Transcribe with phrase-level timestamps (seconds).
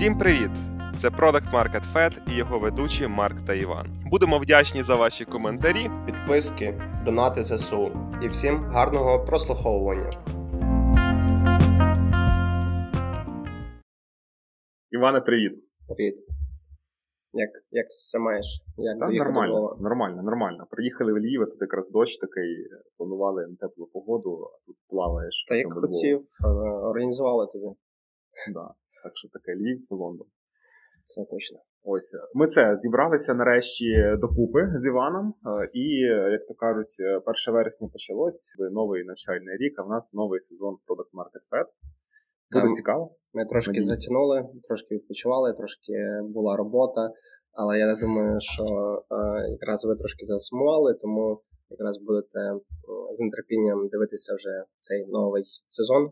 [0.00, 0.50] Всім привіт!
[0.98, 3.86] Це Product Market Fed і його ведучі Марк та Іван.
[4.10, 7.90] Будемо вдячні за ваші коментарі, підписки, донати ЗСУ
[8.22, 10.24] і всім гарного прослуховування.
[14.90, 15.64] Іване, привіт.
[15.88, 16.14] Привіт.
[17.32, 18.62] Як як все маєш?
[18.76, 20.66] Як Та, нормально, нормально, нормально.
[20.70, 25.44] Приїхали в Львів, тут якраз дощ такий, планували на теплу погоду, а тут плаваєш.
[25.48, 27.66] Та як хотів, е, організували тобі.
[28.52, 28.74] Да.
[29.02, 30.26] Так що таке Львів, це Лондон.
[31.02, 31.58] Це точно.
[31.82, 35.26] Ось ми це зібралися нарешті докупи з Іваном.
[35.28, 35.86] Е, і,
[36.36, 40.74] як то кажуть, 1 е, вересня почалось новий навчальний рік, а в нас новий сезон
[40.74, 41.66] Product Market Fed.
[42.52, 43.16] Буде Там цікаво.
[43.34, 43.86] Ми трошки Надіюсь.
[43.86, 47.10] затягнули, трошки відпочивали, трошки була робота.
[47.52, 48.64] Але я думаю, що
[49.10, 52.40] е, якраз ви трошки засумували, тому якраз будете
[53.12, 56.10] з нетерпінням дивитися вже цей новий сезон.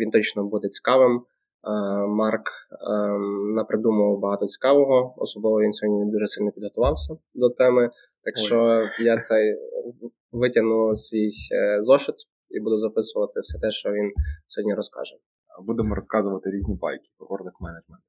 [0.00, 1.24] Він точно буде цікавим.
[2.08, 2.46] Марк
[2.90, 7.90] ем, напридумував багато цікавого, особливо він сьогодні дуже сильно підготувався до теми.
[8.24, 9.56] Так що я цей
[10.32, 12.14] витягну свій е, зошит
[12.50, 14.10] і буду записувати все те, що він
[14.46, 15.14] сьогодні розкаже.
[15.66, 18.02] Будемо розказувати різні байки про Product Management.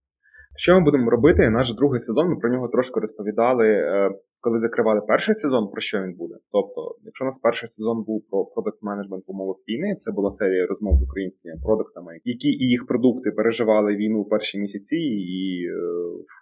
[0.58, 1.50] Що ми будемо робити?
[1.50, 4.12] Наш другий сезон, ми про нього трошки розповідали, е,
[4.46, 6.36] коли закривали перший сезон, про що він буде.
[6.52, 10.32] Тобто, якщо у нас перший сезон був про продакт менеджмент в умовах війни, це була
[10.32, 14.96] серія розмов з українськими продуктами, які і їх продукти переживали війну в перші місяці,
[15.38, 15.78] і е,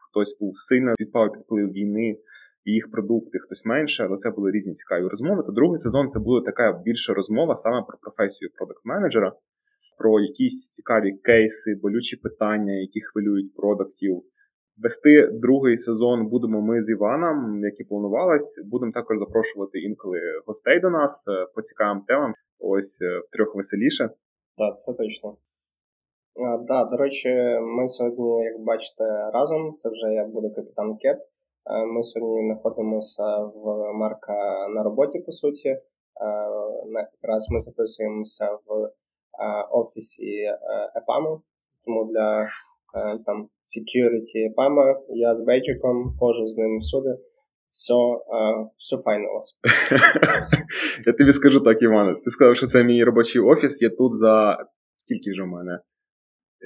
[0.06, 2.18] хтось був сильно підпав під вплив війни.
[2.66, 5.44] І їх продукти, хтось менше, але це були різні цікаві розмови.
[5.46, 9.32] То другий сезон це буде така більша розмова саме про професію продакт-менеджера,
[9.98, 14.24] про якісь цікаві кейси, болючі питання, які хвилюють продуктів.
[14.78, 18.62] Вести другий сезон будемо ми з Іваном, як і планувалось.
[18.66, 22.34] Будемо також запрошувати інколи гостей до нас е, по цікавим темам.
[22.60, 24.10] Ось е, трьох веселіше.
[24.58, 25.30] Так, це точно.
[26.36, 27.30] А, да, До речі,
[27.62, 29.74] ми сьогодні, як бачите, разом.
[29.74, 31.18] Це вже я буду капітан Кеп.
[31.18, 35.78] Е, ми сьогодні знаходимося в Марка на роботі, по суті.
[37.14, 38.92] Якраз ми записуємося в
[39.72, 40.52] офісі
[40.96, 41.42] ЕПАМу,
[41.86, 42.48] тому для
[43.26, 47.10] там security ЕПАМа я з бейджиком ходжу з ним всюди.
[47.70, 47.94] Все
[48.78, 49.58] все файно у вас.
[51.08, 52.14] Я тобі скажу так, Іване.
[52.14, 53.82] Ти сказав, що це мій робочий офіс.
[53.82, 54.58] Я тут за
[54.96, 55.80] скільки вже в мене?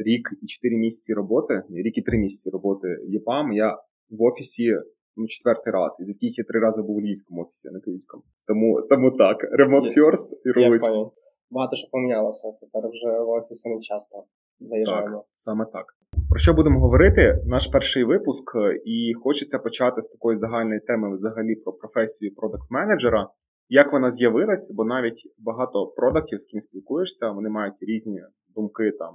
[0.06, 3.52] Рік і чотири місяці роботи, рік і три місяці роботи в ЄПАМ.
[3.52, 3.78] Я
[4.10, 4.76] в офісі
[5.16, 8.24] ну, четвертий раз, із яких я три рази був у Львівському офісі, а не Київському.
[8.48, 9.38] Тому тому так.
[9.60, 11.12] Remote first і рулить
[11.50, 12.52] багато що помінялося.
[12.62, 14.24] Тепер вже в офіси не часто
[14.60, 15.18] заїжджаємо.
[15.18, 15.86] Так, Саме так.
[16.30, 17.42] Про що будемо говорити?
[17.46, 18.52] Наш перший випуск,
[18.86, 23.28] і хочеться почати з такої загальної теми взагалі про професію продакт-менеджера.
[23.70, 28.22] Як вона з'явилась, бо навіть багато продактів, з ким спілкуєшся, вони мають різні
[28.56, 29.14] думки там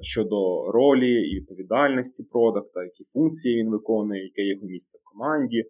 [0.00, 5.64] щодо ролі і відповідальності продакта, які функції він виконує, яке його місце в команді.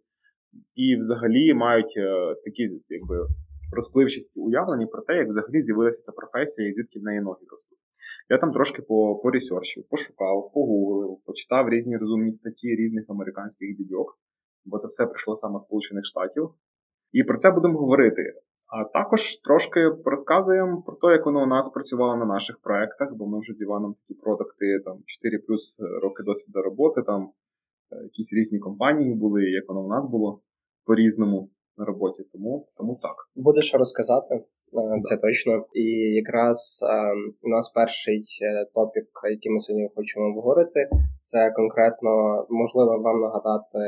[0.75, 3.27] І взагалі мають е, такі якби
[3.73, 7.84] розпливчасті уявлені про те, як взагалі з'явилася ця професія і звідки в неї ноги ростуть.
[8.29, 14.19] Я там трошки по, поресерчив, пошукав, погуглив, почитав різні розумні статті різних американських дідьок,
[14.65, 16.51] бо це все прийшло саме з Сполучених Штатів.
[17.13, 18.23] І про це будемо говорити.
[18.69, 23.27] А також трошки розказуємо про те, як воно у нас працювало на наших проектах, бо
[23.27, 27.33] ми вже з Іваном такі продукти, там 4 плюс роки досвіду роботи, там
[27.93, 30.41] е, якісь різні компанії були, як воно у нас було
[30.85, 32.25] по-різному на роботі.
[32.33, 33.17] Тому тому так.
[33.35, 34.45] Буде що розказати,
[35.03, 35.65] це точно.
[35.75, 35.85] І
[36.23, 36.95] якраз е,
[37.43, 40.89] у нас перший е, топік, який ми сьогодні хочемо обговорити,
[41.21, 42.11] це конкретно
[42.51, 43.79] можливо вам нагадати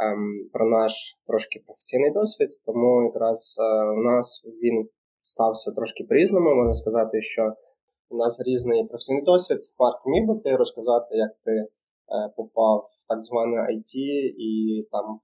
[0.00, 0.92] ем, про наш
[1.26, 2.48] трошки професійний досвід.
[2.66, 3.56] Тому якраз
[3.98, 4.88] у нас він
[5.20, 6.54] стався трошки по-різному.
[6.54, 7.52] Можна сказати, що
[8.10, 9.58] у нас різний професійний досвід.
[9.78, 11.66] Марк міг би ти розказати, як ти
[12.36, 13.92] попав в так зване IT
[14.48, 14.50] і
[14.92, 15.20] там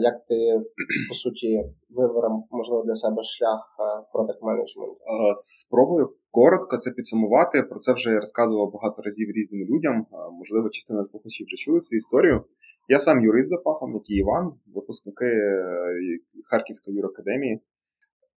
[0.00, 0.60] як ти
[1.08, 3.76] по суті виберем, можливо, для себе шлях
[4.12, 4.96] продакт менеджменту?
[5.34, 7.62] Спробую коротко це підсумувати.
[7.62, 10.06] Про це вже я розказував багато разів різним людям.
[10.32, 12.44] Можливо, частина слухачів вже чули цю історію.
[12.88, 17.60] Я сам юрист за фахом, як і Іван, випускники е, Харківської юракадемії.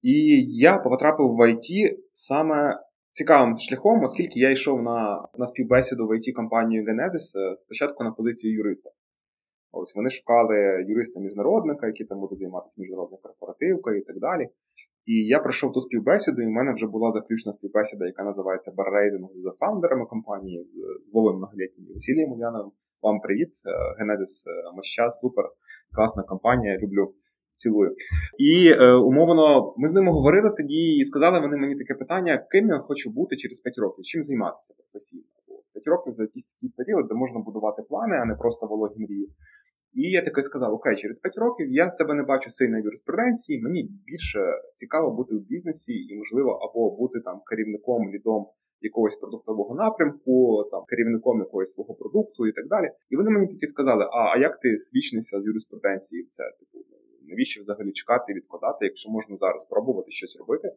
[0.02, 2.80] І я потрапив в IT саме
[3.12, 8.12] цікавим шляхом, оскільки я йшов на на співбесіду в it компанію Genesis е, спочатку на
[8.12, 8.90] позицію юриста.
[9.74, 14.50] Ось вони шукали юриста-міжнародника, який там буде займатися міжнародною корпоративкою і так далі.
[15.06, 19.30] І я пройшов ту співбесіду, і в мене вже була заключна співбесіда, яка називається Баррейзинг
[19.32, 20.74] з фаундерами компанії, з,
[21.06, 22.72] з Вовим Многолітнім і Василієм Ульяновим.
[23.02, 23.50] Вам привіт,
[24.00, 25.46] Генезис Моща, супер,
[25.96, 27.14] класна компанія, люблю,
[27.56, 27.96] цілую.
[28.40, 32.68] І е, умовно, ми з ними говорили тоді і сказали вони мені таке питання, ким
[32.68, 35.24] я хочу бути через 5 років, чим займатися професійно.
[35.74, 39.30] 5 років за якийсь такий період, де можна будувати плани, а не просто вологі мрії.
[39.94, 43.62] І я таки сказав: Окей, через 5 років я себе не бачу сильно в юриспруденції,
[43.62, 44.40] мені більше
[44.74, 48.46] цікаво бути в бізнесі і, можливо, або бути там керівником, лідом
[48.82, 52.88] якогось продуктового напрямку, там керівником якогось свого продукту і так далі.
[53.10, 56.28] І вони мені таки сказали: А а як ти свічнишся з юриспруденції?
[56.30, 56.86] Це типу,
[57.30, 60.68] навіщо взагалі чекати і відкладати, якщо можна зараз спробувати щось робити?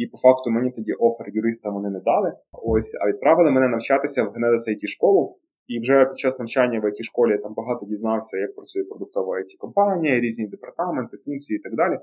[0.00, 2.32] І по факту мені тоді офер юриста вони не дали.
[2.52, 5.38] Ось, а відправили мене навчатися в Genesis IT школу.
[5.66, 9.36] І вже під час навчання в it школі я там багато дізнався, як працює продуктова
[9.36, 11.98] it компанія різні департаменти, функції і так далі.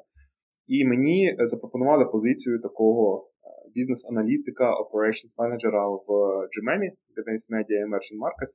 [0.68, 6.07] І мені запропонували позицію такого е, бізнес-аналітика, operations менеджера в
[6.53, 6.83] GMM,
[7.18, 8.53] Advanced Media Emerging Markets.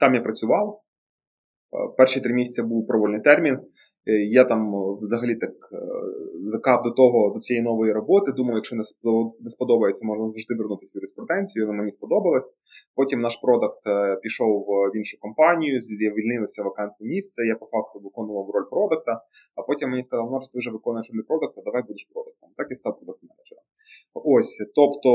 [0.00, 0.82] Там я працював.
[1.72, 3.54] Е, перші три місяці був провольний термін.
[4.06, 5.54] Е, я там взагалі так
[6.40, 8.32] звикав до того, до цієї нової роботи.
[8.32, 8.76] Думав, якщо
[9.40, 12.48] не сподобається, можна завжди вернутися в юриспруденцію, але мені сподобалось.
[12.94, 17.46] Потім наш продакт е, пішов в іншу компанію, звільнилося вакантне місце.
[17.46, 19.12] Я по факту виконував роль продакта,
[19.56, 22.48] а потім мені сказали, ну, ти вже виконуєш роль продакта, давай будеш продактом.
[22.56, 23.64] Так і став продакт-менеджером.
[24.14, 25.10] Ось, тобто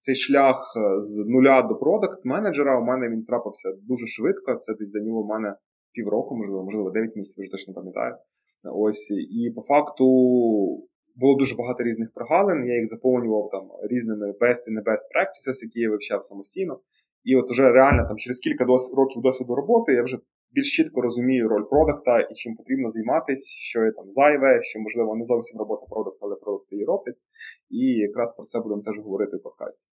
[0.00, 4.54] цей шлях е, з нуля до продакт-менеджера у мене він трапився дуже швидко.
[4.54, 5.54] Це десь зайняло в мене
[5.92, 8.14] півроку, можливо, можливо, 9 місяців, вже точно пам'ятаю.
[8.64, 10.04] Ось і по факту
[11.16, 12.64] було дуже багато різних прогалин.
[12.64, 16.80] Я їх заповнював там різними best і не best practices, які я вивчав самостійно.
[17.24, 20.18] І от уже реально там через кілька дос- років досвіду роботи я вже
[20.50, 25.16] більш чітко розумію роль продукта і чим потрібно займатися, що є там зайве, що можливо
[25.16, 27.16] не зовсім робота продукта, але продукти її роблять.
[27.70, 29.86] І якраз про це будемо теж говорити в подкасті.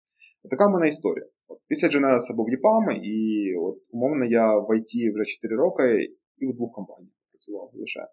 [0.50, 1.26] Така в мене історія.
[1.50, 3.16] От, Після Genesis був ЄПАМ, і
[3.56, 8.08] от, умовно я в IT вже 4 роки і в двох компаніях працював лише.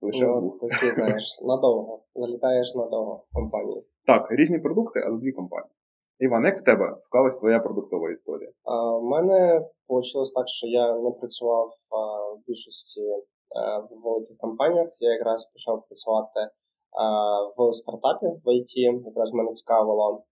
[0.00, 2.02] Лише ну, такі, знаєш, надовго.
[2.14, 3.82] Залітаєш надовго в компанію.
[4.06, 5.72] Так, різні продукти, але дві компанії.
[6.18, 8.50] Іван, як в тебе склалась твоя продуктова історія?
[9.00, 13.00] У мене вийшло так, що я не працював а, в більшості
[13.56, 14.88] а, в великих компаніях.
[15.00, 16.40] Я якраз почав працювати
[16.92, 17.04] а,
[17.56, 19.04] в стартапі в IT.
[19.06, 20.24] Якраз мене цікавило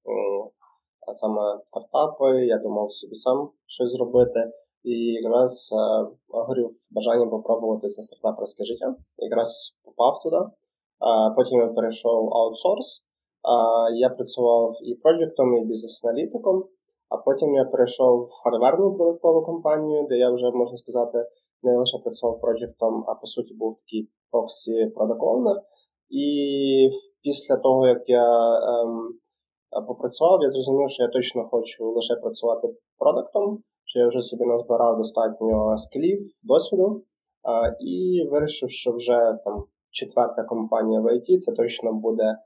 [1.13, 2.47] саме стартапи.
[2.47, 4.41] Я думав собі сам щось зробити.
[4.85, 5.77] І якраз е,
[6.29, 8.97] горів бажанням попробувати це стартаперське життя.
[9.19, 10.37] Якраз попав туди.
[10.37, 10.51] Е,
[11.37, 12.89] потім я перейшов аутсорс.
[12.99, 16.65] Е, я працював і проєктом, і бізнес-аналітиком,
[17.09, 21.19] а потім я перейшов в хардверну продуктову компанію, де я вже можна сказати
[21.63, 25.57] не лише працював проєктом, а по суті був такий проксі продакт оунер
[26.11, 26.27] І
[27.23, 28.27] після того, як я
[28.73, 29.19] ем,
[29.87, 33.63] попрацював, я зрозумів, що я точно хочу лише працювати продуктом
[33.95, 37.05] що я вже собі назбирав достатньо скілів, досвіду,
[37.81, 42.37] і вирішив, що вже там четверта компанія в IT це точно буде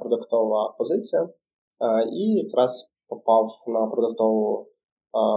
[0.00, 1.28] продуктова позиція.
[2.12, 4.66] І якраз попав на продуктову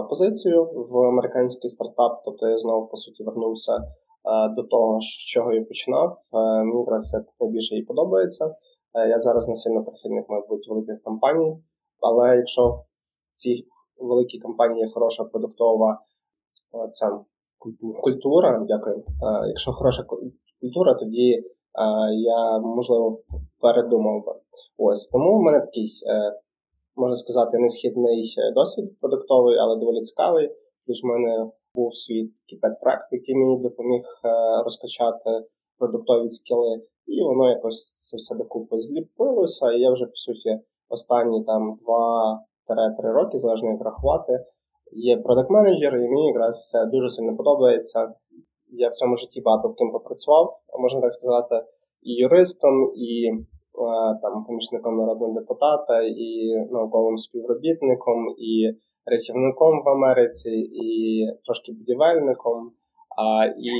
[0.08, 3.78] позицію в американський стартап, тобто я знову по суті вернувся
[4.56, 6.12] до того, з чого я починав.
[6.64, 8.54] Мені якраз це найбільше і подобається.
[9.08, 11.58] Я зараз не сильно прихильник, мабуть, великих компаній,
[12.00, 12.74] але якщо в
[13.32, 13.66] цій
[14.00, 15.98] великій компанії хороша продуктова
[16.90, 17.20] ця
[17.58, 18.00] культура.
[18.00, 18.64] культура.
[18.68, 19.04] Дякую.
[19.48, 20.02] Якщо хороша
[20.60, 21.42] культура, тоді
[22.12, 23.20] я можливо
[23.60, 24.32] передумав би.
[24.78, 26.40] Ось тому в мене такий, е,
[26.96, 30.50] можна сказати, несхідний досвід продуктовий, але доволі цікавий.
[30.86, 32.58] Плюс в мене був свій такий
[33.12, 35.30] який мені допоміг е, розкачати
[35.78, 39.72] продуктові скіли, і воно якось це все докупи зліпилося.
[39.72, 42.40] І я вже по суті останні там два
[42.74, 44.44] 3 роки, залежно як рахувати.
[44.92, 48.14] Є продакт менеджер і мені якраз це дуже сильно подобається.
[48.72, 51.54] Я в цьому житті багато ким попрацював, можна так сказати,
[52.02, 53.38] і юристом, і е,
[54.22, 56.30] там помічником народного депутата, і
[56.70, 58.52] науковим співробітником, і
[59.06, 60.50] рятівником в Америці,
[60.84, 60.88] і
[61.44, 62.72] трошки будівельником.
[63.16, 63.72] А, І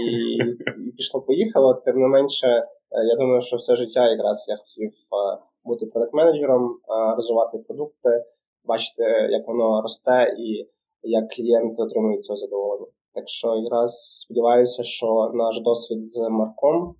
[0.86, 1.74] і пішло-поїхало.
[1.74, 2.66] Тим не менше, е,
[3.12, 6.76] я думаю, що все життя якраз я хотів е, бути продакт-менеджером,
[7.16, 8.24] розвивати продукти
[8.64, 10.66] бачити, як воно росте і
[11.02, 12.86] як клієнти отримують цього задоволення.
[13.14, 13.90] Так що якраз
[14.24, 16.94] сподіваюся, що наш досвід з Марком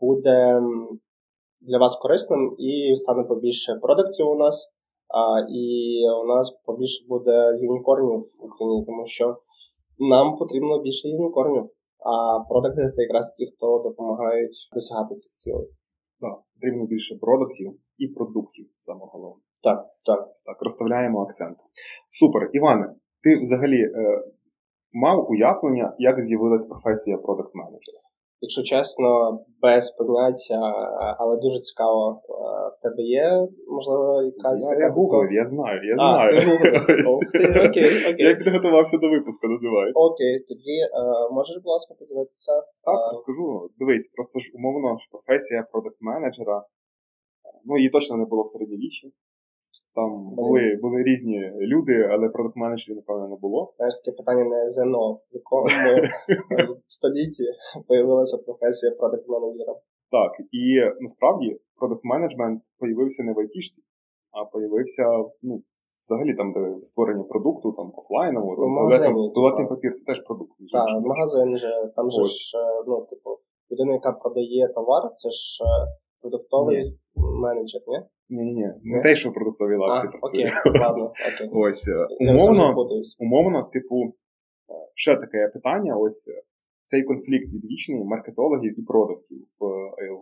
[0.00, 0.60] буде
[1.60, 4.76] для вас корисним і стане побільше продуктів у нас.
[5.08, 5.66] А, І
[6.22, 9.34] у нас побільше буде юнікорнів в Україні, тому що
[9.98, 11.64] нам потрібно більше юнікорнів.
[11.98, 15.68] А продукти це якраз ті, хто допомагають досягати цих цілей.
[16.20, 19.42] Так, потрібно більше продуктів і продуктів саме головне.
[19.62, 20.20] Так, так.
[20.46, 21.56] Так, розставляємо акцент.
[22.08, 22.50] Супер.
[22.52, 24.22] Іване, ти взагалі е,
[24.92, 28.00] мав уявлення, як з'явилась професія продакт менеджера
[28.40, 29.08] якщо чесно,
[29.62, 30.60] без поняття,
[31.18, 32.22] але дуже цікаво.
[32.74, 33.26] В тебе є,
[33.76, 34.64] можливо, якась.
[34.72, 36.30] Я, я гуглив, я знаю, я знаю.
[36.34, 36.80] А,
[37.32, 38.26] ти окей, окей.
[38.28, 40.02] Я підготувався до випуску, називається.
[40.02, 40.88] Окей, тоді е,
[41.36, 42.52] можеш, будь ласка, поділитися?
[42.88, 43.70] Так, розкажу.
[43.78, 46.56] Дивись, просто ж умовно професія продакт менеджера
[47.66, 49.12] ну її точно не було в середньовіччі.
[49.94, 53.72] Там були були різні люди, але продакт-менеджерів, напевно, не було.
[53.74, 55.66] Знаєш, таке питання не ЗНО, в якому
[56.86, 57.44] столітті
[57.88, 59.74] з'явилася професія продакт-менеджера.
[60.10, 60.66] Так, і
[61.00, 63.82] насправді продакт-менеджмент появився не в айтішці,
[64.30, 65.04] а появився
[65.42, 65.62] ну,
[66.02, 70.52] взагалі там, де створення продукту, там офлайново, ну, магазині, туалетний папір це теж продукт.
[70.72, 73.30] Так, магазин же, там же ж, ну, типу,
[73.70, 75.66] людина, яка продає товар, це ж е,
[76.30, 77.98] продуктовий менеджер, ні?
[78.28, 80.50] Ні, ні, не те, що в продуктовій лавці працює.
[80.66, 81.04] Окей, ладно,
[81.34, 81.50] окей.
[81.52, 82.86] Ось е, умовно,
[83.18, 84.12] умовно, типу, е,
[84.94, 86.42] ще таке питання: ось е,
[86.84, 89.66] цей конфлікт відвічний маркетологів і продуктів в,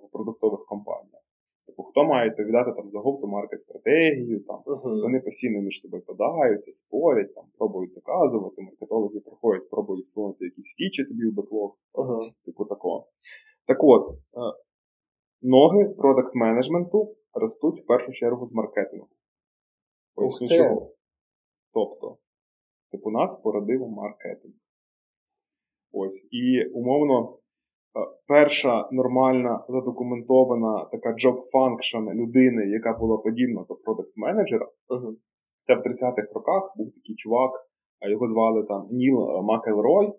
[0.06, 1.22] в продуктових компаніях.
[1.66, 5.02] Типу, хто має відповідати там за go-to-market стратегію, там uh-huh.
[5.02, 11.04] вони постійно між собою подаються, спорять, там пробують доказувати, маркетологи приходять, пробують всунути якісь фічі
[11.04, 12.30] тобі в беклог, uh-huh.
[12.44, 13.06] типу такого.
[13.66, 14.18] Так от,
[15.46, 19.08] Ноги продакт менеджменту ростуть в першу чергу з маркетингу.
[20.14, 20.90] Поясню чого.
[21.72, 22.18] Тобто,
[22.90, 24.54] типу нас породив маркетинг.
[25.92, 26.28] Ось.
[26.30, 27.38] І умовно,
[27.96, 35.16] е, перша нормальна задокументована така job function людини, яка була подібна до продакт менеджера uh-huh.
[35.60, 37.68] це в 30-х роках був такий чувак,
[38.10, 40.12] його звали там Ніл Макелрой.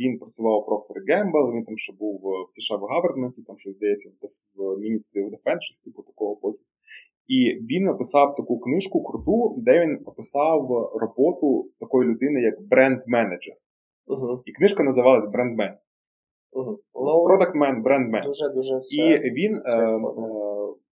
[0.00, 3.74] Він працював у Procter Gamble, він там ще був в США в Гаверменті, там щось
[3.74, 4.10] здається,
[4.54, 6.64] в міністрі Defense, щось типу такого потім.
[7.26, 13.56] І він написав таку книжку круту, де він описав роботу такої людини, як бренд-менеджер.
[14.06, 14.42] Uh-huh.
[14.44, 15.74] І книжка називалась Брендмен.
[17.24, 18.22] Продактмен, брендмен.
[18.98, 20.00] І він е, е,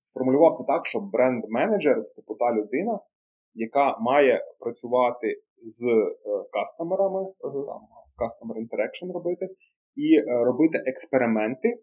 [0.00, 2.98] сформулював це так, що бренд-менеджер це типу та людина,
[3.56, 7.66] яка має працювати з е, кастомерами, uh-huh.
[7.66, 9.48] там, з Customer Interaction робити,
[9.96, 11.82] і е, робити експерименти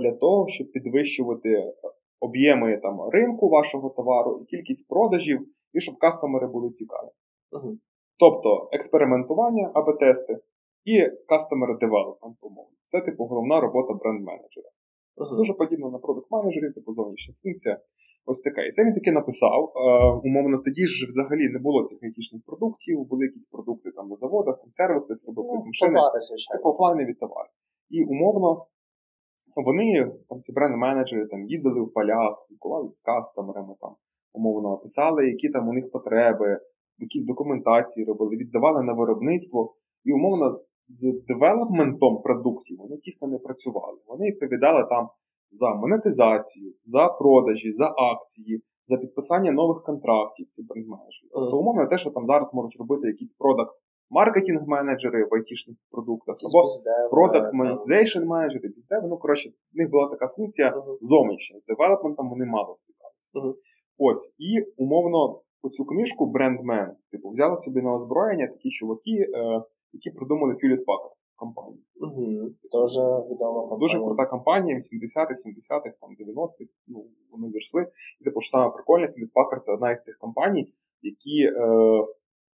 [0.00, 1.72] для того, щоб підвищувати е,
[2.20, 5.40] об'єми там, ринку вашого товару і кількість продажів,
[5.72, 7.10] і щоб кастомери були цікаві.
[7.52, 7.78] Uh-huh.
[8.18, 10.38] Тобто експериментування, АБ-тести
[10.84, 12.76] і Customer Development, умовно.
[12.84, 14.70] Це типу головна робота бренд-менеджера.
[15.16, 15.36] Uh-huh.
[15.36, 17.80] Дуже подібно на продакт-менеджерів, типу зовнішня функція.
[18.26, 18.62] Ось така.
[18.62, 19.72] І це він таки написав.
[19.76, 19.80] Е,
[20.28, 24.56] умовно, тоді ж взагалі не було цих айтішних продуктів, були якісь продукти там на заводах,
[24.70, 25.98] сервер хтось робив ну, хтось машини.
[26.52, 27.48] Типу офлайнові товари.
[27.90, 28.66] І умовно.
[29.56, 33.94] Вони, там ці бренд-менеджери там їздили в полях, спілкувалися з кастомерами, там,
[34.32, 36.60] умовно писали, які там у них потреби,
[36.98, 39.74] якісь документації робили, віддавали на виробництво.
[40.04, 40.50] І умовно
[40.84, 43.98] з девелопментом продуктів вони тісно не працювали.
[44.06, 45.08] Вони відповідали там
[45.50, 51.28] за монетизацію, за продажі, за акції, за підписання нових контрактів ці бренд-менеджери.
[51.32, 53.74] Тобто, умовно, те, що там зараз можуть робити якісь продакт
[54.10, 56.64] маркетинг-менеджери в айтішних продуктах, або
[57.10, 59.08] продакт monetization менеджери біздеви.
[59.08, 60.98] Ну, коротше, в них була така функція uh-huh.
[61.00, 61.58] зовнішня.
[61.58, 63.30] З девелопментом вони мало стикалися.
[63.34, 63.54] Uh-huh.
[63.98, 70.10] Ось, і умовно, оцю книжку Брендмен, типу, взяли собі на озброєння такі чуваки, е, які
[70.10, 71.82] придумали Hewlett Packard компанію.
[72.00, 72.50] Угу.
[72.72, 73.78] Дуже відома компанія.
[73.78, 77.86] Дуже крута компанія, 80-х, 70-х, там 90-х, ну, вони зросли.
[78.20, 81.52] І типу ж саме прикольне, Hewlett Packard це одна із тих компаній, які е,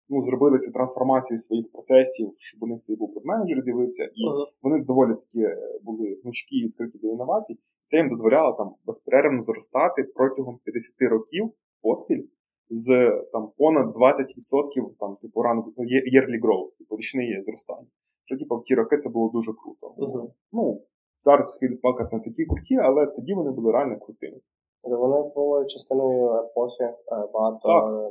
[0.08, 4.46] ну, зробили цю трансформацію своїх процесів, щоб у них цей був менеджер з'явився, і uh
[4.62, 7.58] вони доволі такі е, були гнучкі і відкриті до інновацій.
[7.82, 11.50] Це їм дозволяло там безперервно зростати протягом 50 років
[11.82, 12.22] поспіль
[12.70, 17.88] з там понад 20% там, типу, ранку ну, yearly growth, типу річне зростання.
[18.24, 19.94] Що типу, в ті роки це було дуже круто.
[19.98, 20.30] Uh-huh.
[20.52, 20.82] Ну,
[21.20, 24.40] зараз Hewlett Packard не такі круті, але тоді вони були реально крутими.
[24.82, 26.94] Вони були частиною епохи е,
[27.34, 27.68] багато.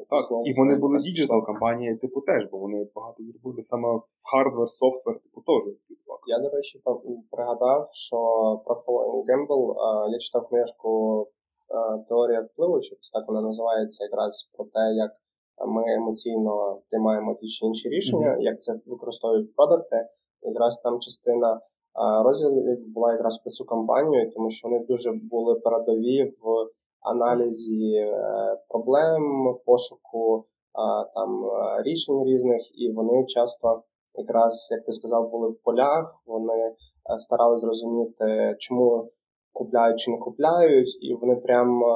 [0.10, 0.48] Так, так.
[0.48, 5.20] І вони були digital компанії, типу, теж, бо вони багато зробили саме в hardware, software,
[5.20, 5.74] типу, теж.
[6.28, 6.82] Я, до речі,
[7.32, 8.18] пригадав, що
[8.66, 8.76] про
[9.28, 11.45] Gamble е, я читав книжку Е,
[12.10, 15.12] теорія впливу, чи так вона називається якраз про те, як
[15.68, 18.42] ми емоційно приймаємо ті чи інші рішення, mm-hmm.
[18.42, 20.08] як це використовують продукти.
[20.42, 21.60] Якраз там частина е,
[22.24, 26.70] розділів була якраз про цю кампанію, тому що вони дуже були передові в
[27.02, 28.16] аналізі е,
[28.70, 29.24] проблем,
[29.66, 30.46] пошуку
[31.16, 31.44] там
[31.84, 33.84] рішень різних, і вони часто,
[34.16, 36.22] якраз як ти сказав, були в полях.
[36.26, 36.76] Вони
[37.18, 39.10] старалися зрозуміти, чому
[39.60, 41.96] купляють чи не купляють, і вони прям е,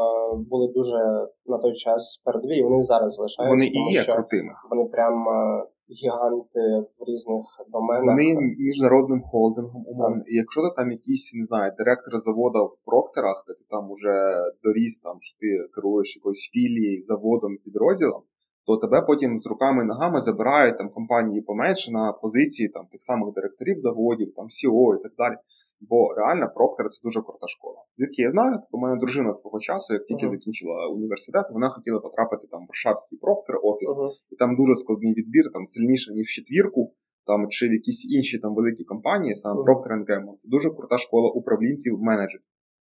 [0.50, 1.00] були дуже
[1.46, 3.56] на той час передові, і вони зараз залишаються.
[3.56, 4.54] Вони і є крутими.
[4.72, 5.64] Вони прям е,
[6.02, 6.64] гіганти
[6.98, 8.06] в різних доменах.
[8.06, 8.28] Вони
[8.68, 10.22] міжнародним холдингом умовно.
[10.32, 14.16] І якщо ти там якийсь, не знаю, директор заводу в Проктерах, де ти там уже
[14.64, 18.22] доріс, там що ти керуєш якоюсь філією, заводом, підрозділом,
[18.66, 23.02] то тебе потім з руками і ногами забирають там компанії поменше на позиції там тих
[23.02, 25.36] самих директорів заводів, там CEO і так далі.
[25.82, 27.80] Бо реально Проктор це дуже крута школа.
[27.96, 28.60] Звідки я знаю?
[28.72, 30.30] Бо мене дружина свого часу, як тільки uh-huh.
[30.30, 34.12] закінчила університет, вона хотіла потрапити там в Варшавський Проктор офіс, uh-huh.
[34.32, 36.94] і там дуже складний відбір, там сильніше ніж в четвірку,
[37.26, 39.66] там чи в якісь інші там великі компанії, саме uh-huh.
[39.66, 40.36] Procter Gamble.
[40.36, 42.46] Це дуже крута школа управлінців менеджерів.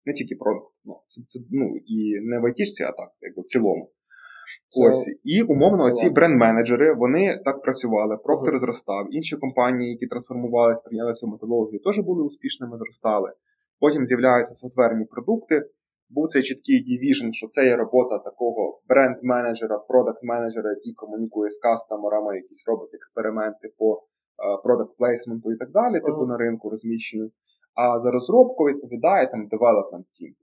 [0.05, 0.73] Не тільки продукт.
[0.85, 3.91] Ну, це, це ну і не в айтішці, а так, якби в цілому.
[4.81, 8.17] Ось і умовно ці бренд-менеджери вони так працювали.
[8.17, 8.59] Проктор uh-huh.
[8.59, 9.07] зростав.
[9.11, 13.33] Інші компанії, які трансформувалися, прийняли цю методологію, теж були успішними, зростали.
[13.79, 15.69] Потім з'являються софтверні продукти.
[16.09, 22.35] Був цей чіткий дівіжн, що це є робота такого бренд-менеджера, продакт-менеджера, який комунікує з кастомерами,
[22.35, 24.03] якісь робить експерименти по
[24.63, 26.05] продакт плейсменту і так далі, uh-huh.
[26.05, 27.31] типу на ринку розміщенню.
[27.75, 30.33] А за розробку відповідає там development team.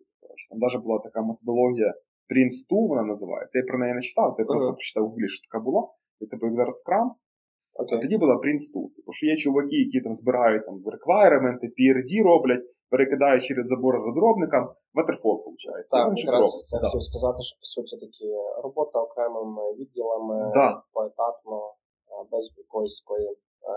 [0.51, 1.95] Там навіть була така методологія
[2.31, 3.59] Prince 2 вона називається.
[3.59, 4.79] Я про неї не читав, це я просто uh-huh.
[4.79, 5.83] прочитав в гуглі, що така була.
[6.23, 7.09] І типу, як зараз скрам.
[7.81, 7.95] Okay.
[7.97, 8.83] А тоді була Prince 2.
[8.97, 14.65] Типу, що є чуваки, які там збирають там requirement, PRD роблять, перекидають через забор розробникам,
[14.97, 15.89] Waterfall, виходить.
[15.97, 16.87] Так, якраз це да.
[16.87, 18.29] хотів сказати, що по суті такі
[18.65, 20.69] робота окремими відділами да.
[20.97, 21.57] поетапно,
[22.31, 23.29] без якоїсь такої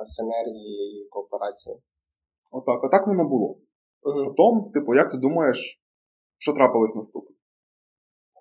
[0.04, 1.76] синергії і кооперації.
[2.52, 3.50] Отак, отак воно було.
[4.04, 4.34] Uh-huh.
[4.38, 5.60] Потім, типу, як ти думаєш,
[6.38, 7.36] що трапилось наступне?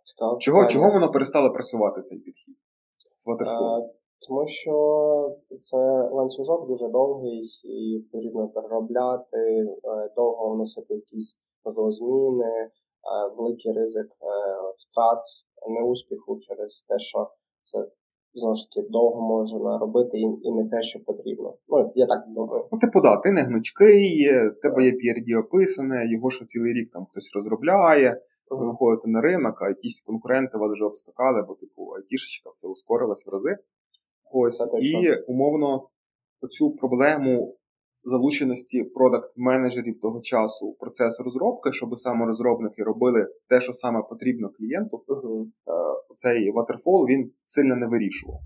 [0.03, 0.39] Цікаво.
[0.39, 2.57] Чого чого воно перестало працювати цей підхід?
[3.17, 3.83] з Waterfall?
[4.29, 4.75] Тому що
[5.57, 5.77] це
[6.13, 12.71] ланцюжок дуже довгий і потрібно переробляти, е, довго вносити якісь можливо зміни, е,
[13.37, 14.27] великий ризик е,
[14.77, 15.23] втрат,
[15.69, 17.31] неуспіху через те, що
[17.63, 17.79] це
[18.35, 21.55] знову ж таки довго можна робити і і не те, що потрібно.
[21.69, 22.65] Ну, я так думаю.
[22.73, 24.27] Ну, типу, да, ти не гнучкий,
[24.63, 28.23] тебе є PRD описане, його що цілий рік там хтось розробляє
[28.57, 33.27] ви виходите на ринок, а якісь конкуренти вас вже обскакали, бо типу айтішечка все ускорилась
[33.27, 33.57] в рази.
[34.33, 35.89] Ось і умовно
[36.51, 37.57] цю проблему
[38.05, 44.49] залученості продакт-менеджерів того часу у процес розробки, щоб саме розробники робили те, що саме потрібно
[44.49, 45.05] клієнту.
[45.09, 45.47] Uh-huh.
[46.15, 48.41] Цей waterfall він сильно не вирішував.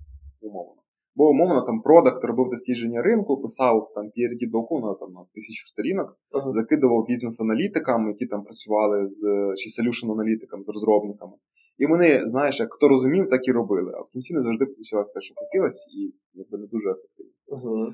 [1.16, 5.66] Бо, умовно, там продакт робив дослідження ринку, писав там PRD доку на там на тисячу
[5.66, 6.50] сторінок, uh-huh.
[6.50, 9.20] закидував бізнес-аналітикам, які там працювали з
[9.57, 11.33] чи solution аналітикам з розробниками.
[11.79, 13.92] І вони, знаєш, як хто розумів, так і робили.
[13.94, 17.33] А в кінці не завжди получалось те, що хотілося, і якби не дуже ефективно.
[17.48, 17.88] Uh-huh.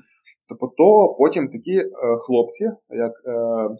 [0.49, 3.35] Тобто то потім такі е, хлопці, як е,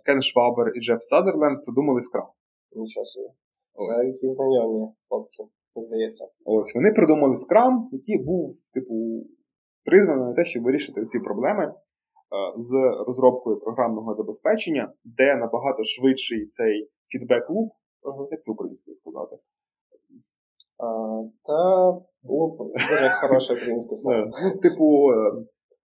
[0.06, 2.28] Кен Швабер і Джеф Сазерленд, придумали скрам.
[2.76, 3.28] Нічого собі.
[3.74, 5.44] Це якісь знайомі хлопці
[5.82, 6.28] здається.
[6.46, 9.26] Ось вони придумали скрам, який був, типу,
[9.86, 11.74] призваний на те, щоб вирішити ці проблеми е,
[12.56, 12.72] з
[13.08, 17.70] розробкою програмного забезпечення, де набагато швидший цей фідбек-луп,
[18.04, 18.28] uh-huh.
[18.32, 19.36] як це українською сказати.
[20.78, 20.86] А,
[21.44, 21.88] Та
[22.24, 24.32] луп дуже хороше українське слово.
[24.62, 25.16] Типу, е,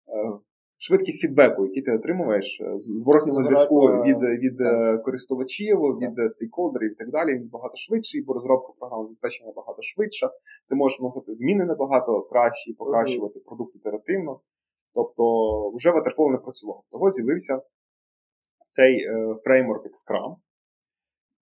[0.08, 0.38] е,
[0.86, 6.94] швидкість фідбеку, який ти отримуєш, е, зворотнього зв'язку від від е, користувачів, від стейкхолдерів і
[6.94, 10.30] так далі, він багато швидший, бо розробка програмного забезпечення набагато швидша.
[10.68, 13.44] Ти можеш вносити зміни набагато краще покращувати uh-huh.
[13.44, 14.40] продукт ітеративно.
[14.94, 15.22] Тобто
[15.76, 16.82] вже Waterfall не працював.
[16.90, 17.62] Того з'явився
[18.68, 20.36] цей е, фреймворк як Scrum.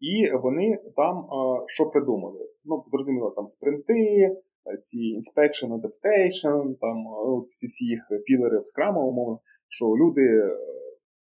[0.00, 2.48] І вони там е, що придумали?
[2.64, 4.30] Ну, зрозуміло, там спринти,
[4.78, 6.96] ці inspection, adaptation, там
[7.26, 10.26] ну, ці всі їх пілери в скрама, умовно, що люди,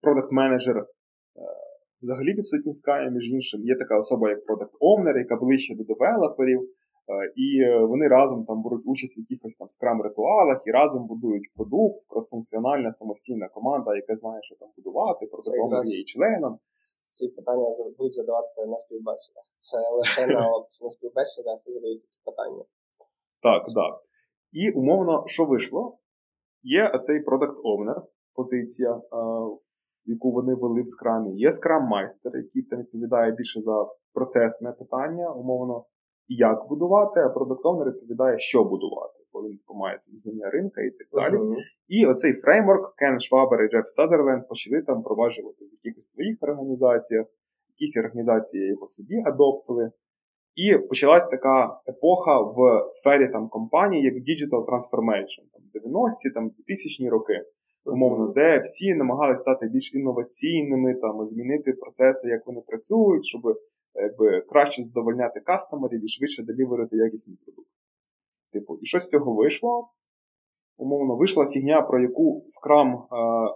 [0.00, 0.86] продакт-менеджер е,
[2.02, 6.60] взагалі відсутні в скрамі, між іншим, є така особа, як продакт-овнер, яка ближче до девелоперів,
[6.62, 7.48] е, і
[7.90, 13.48] вони разом там беруть участь в якихось там скрам-ритуалах і разом будують продукт, кросфункціональна самостійна
[13.48, 16.58] команда, яка знає, що там будувати, продакт є і членом.
[17.06, 19.44] Ці питання будуть задавати на співбесідах.
[19.56, 22.64] Це лише на, от, на співбесідах задають такі питання.
[23.42, 23.94] Так, так.
[24.52, 25.98] І умовно, що вийшло?
[26.62, 28.02] Є цей продакт Owner,
[28.34, 29.00] позиція,
[30.04, 31.36] яку вони ввели в скрамі.
[31.36, 35.84] Є скрам майстер, який там відповідає більше за процесне питання, умовно,
[36.28, 41.08] як будувати, а продакт Owner відповідає, що будувати, бо він має знання ринка і так
[41.12, 41.40] далі.
[41.40, 41.54] Uh-huh.
[41.88, 47.26] І оцей фреймворк Кен Швабер і Джеф Сазерленд почали там впроваджувати в якихось своїх організаціях,
[47.68, 49.90] якісь організації його собі адоптили.
[50.54, 57.10] І почалась така епоха в сфері там компаній, як Digital Transformation, там 90-ті, там 2000-ні
[57.10, 57.44] роки,
[57.84, 63.42] умовно, де всі намагалися стати більш інноваційними, там змінити процеси, як вони працюють, щоб
[63.94, 67.70] якби, краще задовольняти кастомерів і швидше деліверити якісний продукт.
[68.52, 69.88] Типу, і що з цього вийшло?
[70.80, 73.06] умовно, вийшла фігня, про яку Scrum, е,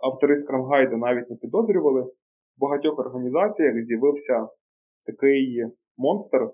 [0.03, 2.03] автори Guide навіть не підозрювали.
[2.03, 2.13] В
[2.61, 4.49] багатьох організаціях з'явився
[5.07, 5.65] такий
[5.97, 6.51] монстр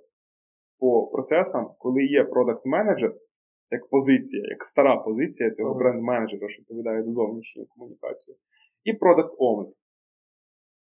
[0.81, 3.15] по процесам, коли є продакт менеджер
[3.71, 8.37] як позиція, як стара позиція цього бренд-менеджера, що відповідає за зовнішню комунікацію,
[8.85, 9.73] і продакт owner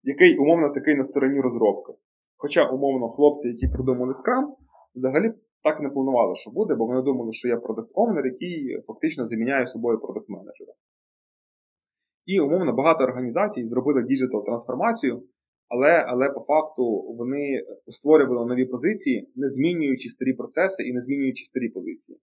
[0.04, 1.94] який умовно такий на стороні розробки.
[2.38, 4.46] Хоча, умовно, хлопці, які придумали Scrum,
[4.96, 9.26] взагалі так не планували, що буде, бо вони думали, що є продакт овнер який фактично
[9.26, 10.74] заміняє собою продакт менеджера
[12.26, 15.24] І умовно багато організацій зробили digital трансформацію,
[15.74, 21.44] але але по факту вони створювали нові позиції, не змінюючи старі процеси і не змінюючи
[21.44, 22.20] старі позиції.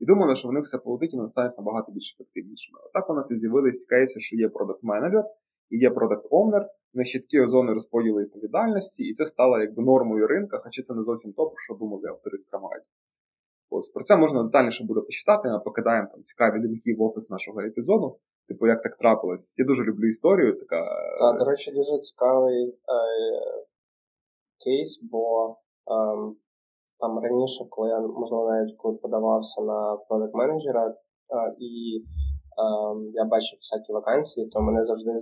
[0.00, 2.78] І думали, що вони все полетить і вони стануть набагато більш ефективнішими.
[2.94, 5.24] Так у нас і з'явились кейси, що є product manager
[5.70, 10.58] і є product owner на чіткі зони розподілу відповідальності, і це стало якби нормою ринка,
[10.64, 12.84] хоча це не зовсім то, про що думали автори Scrum Guide.
[13.70, 15.48] Ось про це можна детальніше буде почитати.
[15.48, 18.18] Ми покидаємо там цікаві лінки в опис нашого епізоду.
[18.50, 19.58] Типу, як так трапилось.
[19.58, 20.58] Я дуже люблю історію.
[20.58, 20.80] така...
[21.18, 22.74] Так, до речі, дуже цікавий е,
[24.64, 25.54] кейс, бо е,
[27.00, 30.94] там раніше, коли я, можливо, навіть коли подавався на продакт менеджера е,
[31.58, 31.70] і
[32.60, 35.12] Ем, я бачив всякі вакансії, то мене завжди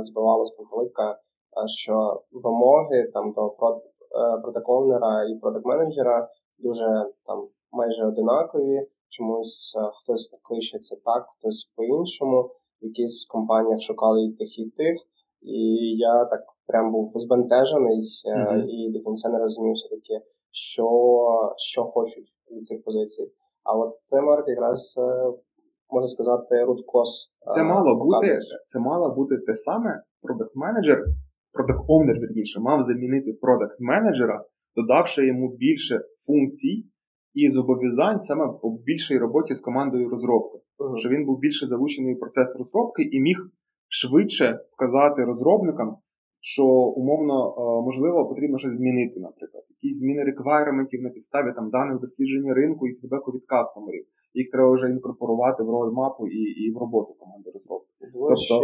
[0.00, 1.16] збивало з пантелика, е,
[1.66, 3.54] що вимоги там до
[4.42, 8.88] продакт-овнера і продакт-менеджера дуже там майже одинакові.
[9.08, 12.50] Чомусь е, хтось кличеться так, хтось по-іншому.
[12.82, 14.96] В якихось компаніях шукали і тих, і тих.
[15.42, 15.58] І
[15.98, 18.64] я так прям був збентежений mm-hmm.
[18.66, 20.88] і до кінця не розумів все-таки, що
[21.56, 23.32] що хочуть від цих позицій.
[23.64, 25.00] А от це Марк якраз
[25.90, 27.34] можна сказати, рудкос.
[27.54, 31.04] Це мало бути це мало бути те саме продакт менеджер
[31.56, 34.44] продакт овнер верніше, мав замінити продакт менеджера,
[34.76, 36.84] додавши йому більше функцій
[37.40, 40.58] і зобов'язань саме по більшій роботі з командою розробки.
[40.58, 40.96] Uh-huh.
[40.96, 43.38] Що він був більше залучений в процес розробки і міг
[43.88, 45.96] швидше вказати розробникам,
[46.40, 46.64] що
[47.00, 52.54] умовно е, можливо потрібно щось змінити, наприклад, якісь зміни реквайрементів на підставі там даних дослідження
[52.54, 54.04] ринку і фідбеку від кастомерів.
[54.34, 57.92] Їх треба вже інкорпорувати в роадмапу і і в роботу команди розробки.
[58.12, 58.54] Тобто,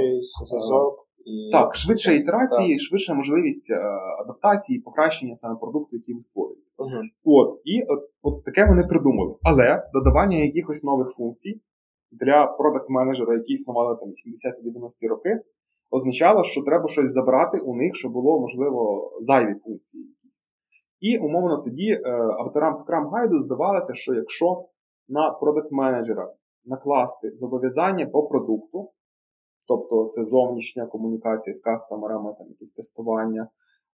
[0.49, 0.93] зв'язок.
[1.27, 1.51] І...
[1.53, 2.81] Так, швидше ітерації, так.
[2.81, 3.77] швидша можливість е,
[4.21, 6.63] адаптації, покращення саме продукту, який ви створюєте.
[6.79, 7.03] Uh-huh.
[7.25, 9.35] От, і от, от таке вони придумали.
[9.43, 11.61] Але додавання якихось нових функцій
[12.13, 15.41] для продакт-менеджера, які існували там 70-90 роки,
[15.91, 20.47] означало, що треба щось забрати у них, щоб було, можливо, зайві функції якісь.
[21.01, 22.01] І, умовно, тоді е,
[22.39, 24.65] авторам Scrum Guide здавалося, що якщо
[25.09, 26.27] на продакт-менеджера
[26.65, 28.91] накласти зобов'язання по продукту,
[29.69, 33.49] тобто це зовнішня комунікація з кастомерами, там якісь тестування,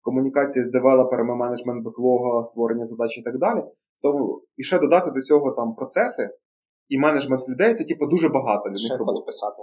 [0.01, 3.63] комунікація з девелоперами, менеджмент беклога, створення задач і так далі,
[4.03, 6.29] то і ще додати до цього там процеси
[6.89, 9.25] і менеджмент людей це типу, дуже багато для них роботи.
[9.25, 9.61] писати.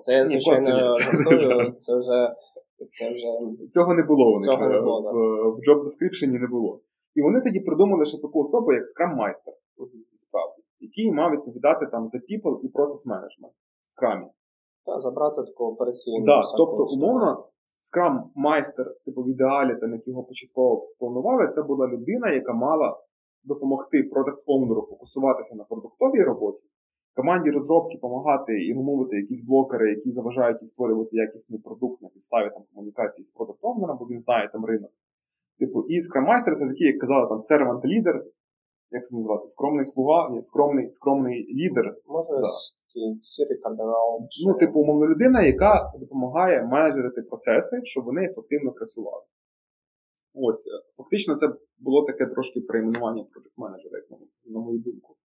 [0.00, 2.34] Це, звичайно, це, це вже.
[2.90, 6.48] Це вже цього не було у них не було, в, в, в job description не
[6.48, 6.80] було.
[7.14, 9.54] І вони тоді придумали ще таку особу, як Scrum Майстер,
[10.16, 14.26] справді, який мав відповідати там за people і процес менеджмент в скрамі.
[14.88, 16.26] Так, забрати таку операційну.
[16.26, 17.44] Да, тобто, умовно,
[17.86, 23.00] Scrum майстер, типу в ідеалі, там, як його початково планували, це була людина, яка мала
[23.44, 26.62] допомогти продакт оунеру фокусуватися на продуктовій роботі,
[27.16, 32.50] команді розробки допомагати і намовити якісь блокери, які заважають і створювати якісний продукт на підставі
[32.50, 34.90] там, комунікації з продакт оунером бо він знає там ринок.
[35.58, 38.24] Типу, і Scrum це такий, як казали, там сервант лідер,
[38.90, 39.46] як це називати?
[39.46, 41.96] Скромний слуга, ні, скромний скромний лідер.
[42.06, 42.48] Може, да.
[42.86, 44.20] такий сірий кардинал.
[44.46, 49.22] Ну, типу, умовно, людина, яка допомагає менеджерити процеси, щоб вони ефективно працювали.
[50.34, 51.48] Ось, е, фактично, це
[51.78, 55.16] було таке трошки перейменування project менеджера, як на, мою думку.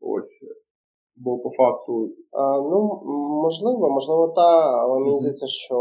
[0.00, 0.42] Ось.
[0.50, 0.54] Е,
[1.16, 2.14] бо по факту.
[2.32, 3.02] А, Ну,
[3.42, 5.76] можливо, можливо, та, але мені здається, що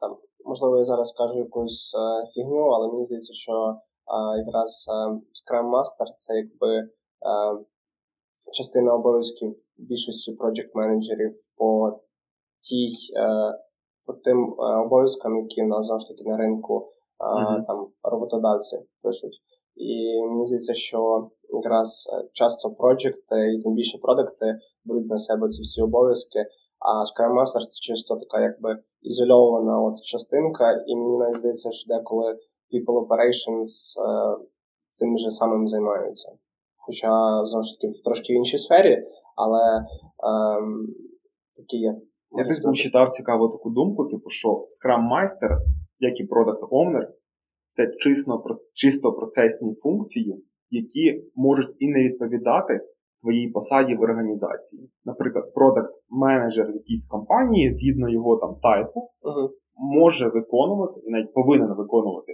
[0.00, 3.76] там можливо, я зараз кажу якусь е, фігню, але мені здається, що е,
[4.46, 6.88] якраз е, Scrum Master це якби
[8.52, 12.00] частина обов'язків більшості project менеджерів по
[12.60, 12.88] тій,
[14.06, 14.54] по тим
[14.86, 17.66] обов'язкам, які в нас завжди таки на ринку mm-hmm.
[17.66, 19.42] там роботодавці пишуть.
[19.76, 25.62] І мені здається, що якраз часто проджекти і тим більше продукти беруть на себе ці
[25.62, 26.38] всі обов'язки.
[26.78, 31.94] А Scrum Master це чисто така якби ізольована от частинка, і мені навіть здається, що
[31.94, 32.38] деколи
[32.72, 34.38] People Operations е,
[34.90, 36.32] цим же самим займаються.
[36.76, 39.84] Хоча, знову ж таки, в трошки іншій сфері, але е,
[41.56, 41.96] такі є.
[42.30, 45.58] Я десь був читав цікаву таку думку, типу, що Scrum Master,
[45.98, 47.08] як і Product Owner,
[47.70, 52.80] це чисто, чисто процесні функції, які можуть і не відповідати
[53.22, 54.90] твоїй посаді в організації.
[55.04, 59.48] Наприклад, продакт менеджер в якійсь компанії, згідно його там тайтлу, uh-huh.
[59.76, 62.32] може виконувати і навіть повинен виконувати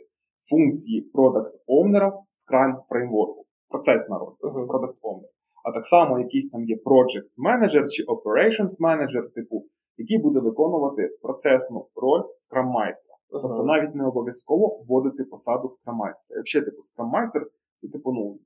[0.50, 3.44] функції продакт оунера в Scrum фреймворку.
[3.68, 5.20] Процесна роль uh-huh.
[5.64, 9.64] А так само якийсь там є project менеджер чи operations менеджер, типу,
[9.96, 13.14] який буде виконувати процесну роль Scrum майстра.
[13.14, 13.42] Uh-huh.
[13.42, 16.42] Тобто навіть не обов'язково вводити посаду Scrum майстра.
[16.42, 18.38] Взагалі, типу, Scrum майстер це типу, ну.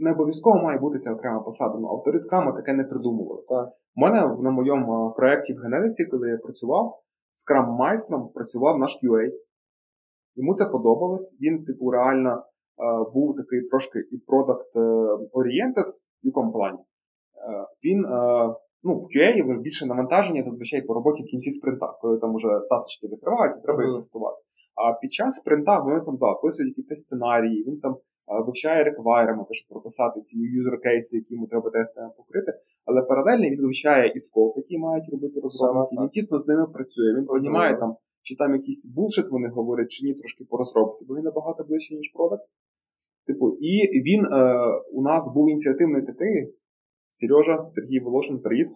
[0.00, 3.42] Не обов'язково має бутися окрема посада, ну автори скрама таке не придумували.
[3.48, 3.68] Так.
[3.96, 9.32] У мене на моєму проєкті в Генезисі, коли я працював, скрам-майстром працював наш QA.
[10.38, 11.38] Йому це подобалось.
[11.42, 12.42] Він, типу, реально е,
[13.14, 14.70] був такий трошки і продакт
[15.32, 15.86] орієнтед
[16.22, 16.78] в якому плані.
[16.78, 16.84] Е,
[17.84, 18.08] він е,
[18.82, 23.06] ну, в QA більше навантаження зазвичай по роботі в кінці спринта, коли там уже тасочки
[23.06, 24.38] закривають і треба їх тестувати.
[24.82, 27.96] А під час спринта вони там да, писують якісь сценарії, він там
[28.46, 32.52] вивчає реквайременти, щоб прописати ці юзер кейси, які йому треба тестами покрити.
[32.86, 35.96] Але паралельно він вивчає і скоп, які мають робити розробники.
[36.00, 37.14] Він тісно з ними працює.
[37.16, 37.96] Він розуміє там,
[38.28, 41.94] чи там якийсь булшит вони говорять, чи ні, трошки по розробці, бо він набагато ближче,
[41.94, 42.46] ніж продакт.
[43.26, 43.72] Типу, і
[44.08, 44.30] він е,
[44.92, 46.36] у нас був ініціативний такий.
[47.10, 48.68] Сережа, Сергій Волошин, привіт.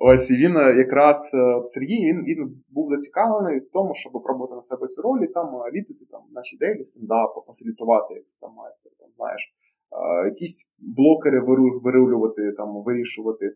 [0.00, 4.54] Ось і він е, якраз е, Сергій він він був зацікавлений в тому, щоб пробувати
[4.54, 8.92] на себе цю роль і там е, літати там наші дейлі, стендапи, фасилітувати як майстер,
[8.98, 9.42] там знаєш,
[10.32, 11.40] якісь блокери
[11.84, 13.46] вирулювати, там вирішувати.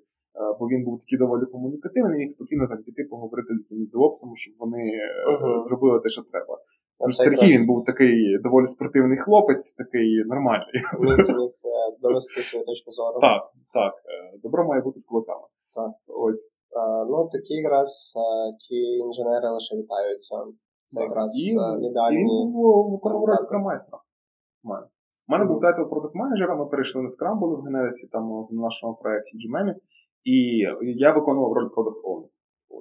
[0.59, 4.55] Бо він був такий доволі комунікативний, міг спокійно там піти поговорити з якимись девопсами, щоб
[4.59, 4.85] вони
[5.31, 5.61] uh-huh.
[5.61, 6.55] зробили те, що треба.
[6.99, 10.77] Тому що Сергій він був такий доволі спортивний хлопець, такий нормальний.
[11.01, 11.17] Міг
[12.03, 13.21] довести свою точку зору.
[13.21, 13.43] Так,
[13.79, 13.93] так.
[14.43, 15.47] Добро має бути з кулаками.
[15.77, 15.93] Так.
[16.07, 16.53] Ось.
[16.77, 18.15] А, ну, такі якраз
[18.69, 20.37] ті інженери лише вітаються.
[20.87, 21.09] Це так.
[21.09, 21.51] якраз і,
[21.89, 22.23] ідеальні...
[22.23, 23.99] І він був роль скрам-майстра.
[25.29, 28.55] У мене був тайтл product менеджера ми перейшли на скрам, були в Генезисі, там в
[28.55, 29.75] нашому проєкті GMM,
[30.25, 30.37] і
[31.07, 32.29] я виконував роль product owner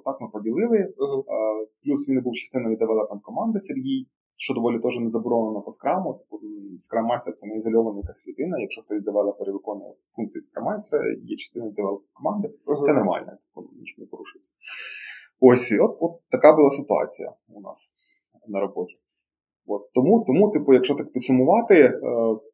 [0.04, 0.78] Так ми поділили.
[0.78, 1.22] Uh-huh.
[1.84, 4.06] Плюс він був частиною development команди Сергій
[4.38, 6.14] що доволі теж не заборонено по скраму.
[6.14, 6.40] Типу,
[6.78, 8.60] скрам-майстер це не ізольована якась людина.
[8.60, 12.80] Якщо хтось девелопер виконує функцію скрам-майстера, є частиною девелопер команди, uh-huh.
[12.80, 14.52] це нормально, типу, нічого не порушується.
[15.40, 17.92] Ось от, от така була ситуація у нас
[18.48, 18.94] на роботі.
[19.66, 21.92] От, Тому, тому, типу, якщо так підсумувати, е,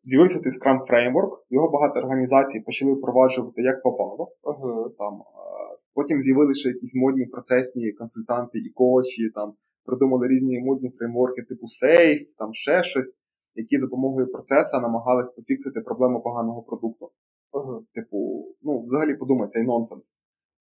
[0.02, 4.32] з'явився цей Scrum Framework, його багато організацій почали впроваджувати як попало.
[4.42, 4.90] Uh-huh.
[4.98, 5.58] Там, е,
[5.94, 9.52] Потім з'явилися якісь модні процесні консультанти і коучі, там
[9.84, 13.18] придумали різні модні фреймворки, типу Safe, там ще щось,
[13.54, 17.10] які за допомогою процесу намагались пофіксити проблему поганого продукту.
[17.52, 17.80] Uh-huh.
[17.94, 20.16] Типу, ну, взагалі подумай, цей нонсенс.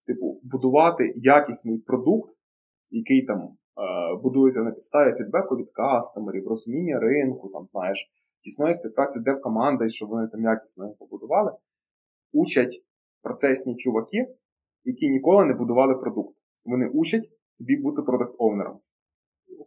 [0.07, 2.29] Типу, будувати якісний продукт,
[2.91, 3.57] який там
[4.23, 8.09] будується на підставі фідбеку від кастомерів, розуміння ринку, там, знаєш,
[8.39, 11.51] тісної співпраці з дев-командою, щоб вони там якісно його побудували,
[12.33, 12.83] учать
[13.21, 14.35] процесні чуваки,
[14.83, 16.37] які ніколи не будували продукт.
[16.65, 18.77] Вони учать тобі бути продакт-овнером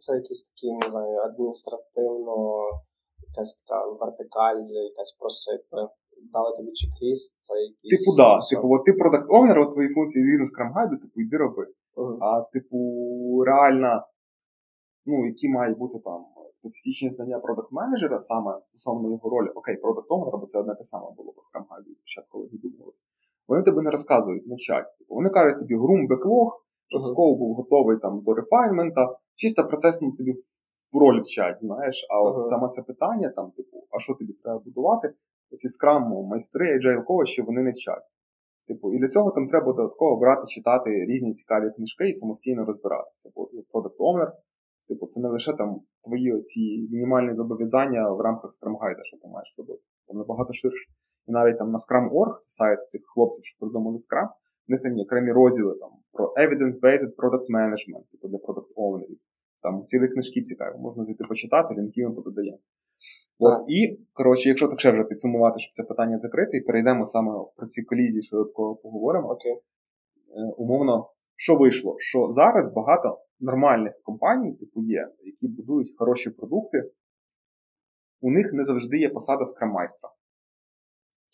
[0.01, 2.35] це якісь такі, не знаю, адміністративно,
[3.29, 5.51] якась така вертикаль, якась просто
[6.33, 8.05] дали тобі чек-ліст, це якісь.
[8.05, 8.39] Типу, да.
[8.49, 11.67] Типу, от ти продакт овнер от твої функції згідно з крамгайду, типу, йди роби.
[12.01, 12.17] Uh-huh.
[12.21, 12.77] А, типу,
[13.47, 14.05] реально,
[15.05, 20.37] ну, які мають бути там специфічні знання продакт-менеджера саме стосовно його ролі, окей, продакт овнера
[20.37, 23.01] бо це одне те саме було по скрамгайду спочатку, коли додумалися.
[23.47, 24.97] Вони тебе не розказують, не вчать.
[24.97, 27.37] Типу, вони кажуть тобі грум беклог, щоб uh-huh.
[27.37, 30.31] був готовий там до рефайнмента, чисто процесно тобі
[30.93, 32.07] в роль вчать, знаєш.
[32.09, 32.43] А от uh-huh.
[32.43, 35.13] саме це питання, там, типу, а що тобі треба будувати?
[35.51, 38.03] Оці скрам, майстри, agile коучі, вони не вчать.
[38.67, 43.29] Типу, і для цього там треба додатково брати, читати різні цікаві книжки і самостійно розбиратися.
[43.35, 44.31] Бо Product Owner,
[44.89, 49.55] типу, це не лише там твої оці мінімальні зобов'язання в рамках Scrum-гайда, що ти маєш
[49.57, 49.83] робити.
[50.07, 50.89] Там набагато ширше.
[51.27, 54.27] І навіть там на Scrum.org, це сайт цих хлопців, що придумали Scrum,
[54.67, 59.19] в них там є окремі розділи там, про evidence-based product management, типу для product ownerів.
[59.63, 62.57] Там цілі книжки цікаві, можна зайти почитати, лінки ми подаємо.
[63.43, 67.31] От, І, коротше, якщо так ще вже підсумувати, щоб це питання закрити, і перейдемо саме
[67.55, 69.29] про ці колізії, що додатково поговоримо.
[69.29, 69.53] Окей.
[69.53, 69.59] Е,
[70.57, 71.95] умовно, що вийшло?
[71.97, 76.91] Що зараз багато нормальних компаній, типу є, які будують хороші продукти,
[78.21, 80.09] у них не завжди є посада скраммайстра.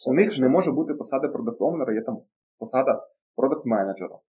[0.08, 2.22] У них не може бути посада продакт-оунера, є там
[2.60, 4.20] посада продакт-менеджера.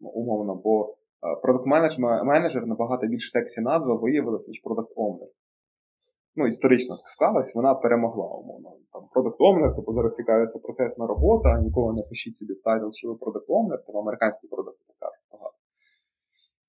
[0.00, 0.96] Ну, умовно, бо
[1.42, 5.28] продакт-менеджер набагато більш сексі назва виявилась, ніж product owner.
[6.36, 8.70] Ну, історично так склалась, вона перемогла, умовно.
[8.92, 13.08] Там product owner, тобто зараз цікавиться процесна робота, нікого не пишіть собі в тайтл, що
[13.08, 15.56] ви product owner, там американський продакт так кажуть багато.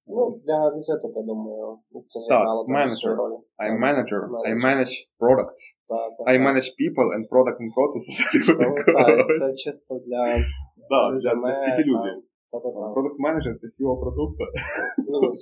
[0.08, 3.32] Ну, для візиток, я думаю, це зіграло свою роль.
[3.64, 5.60] I'm manager, I manage product.
[5.92, 8.16] Так, так, I manage people and product and processes.
[8.86, 10.38] Так, це чисто для
[10.90, 12.16] для, всіх людей.
[12.94, 14.44] Продукт менеджер це CEO продукту.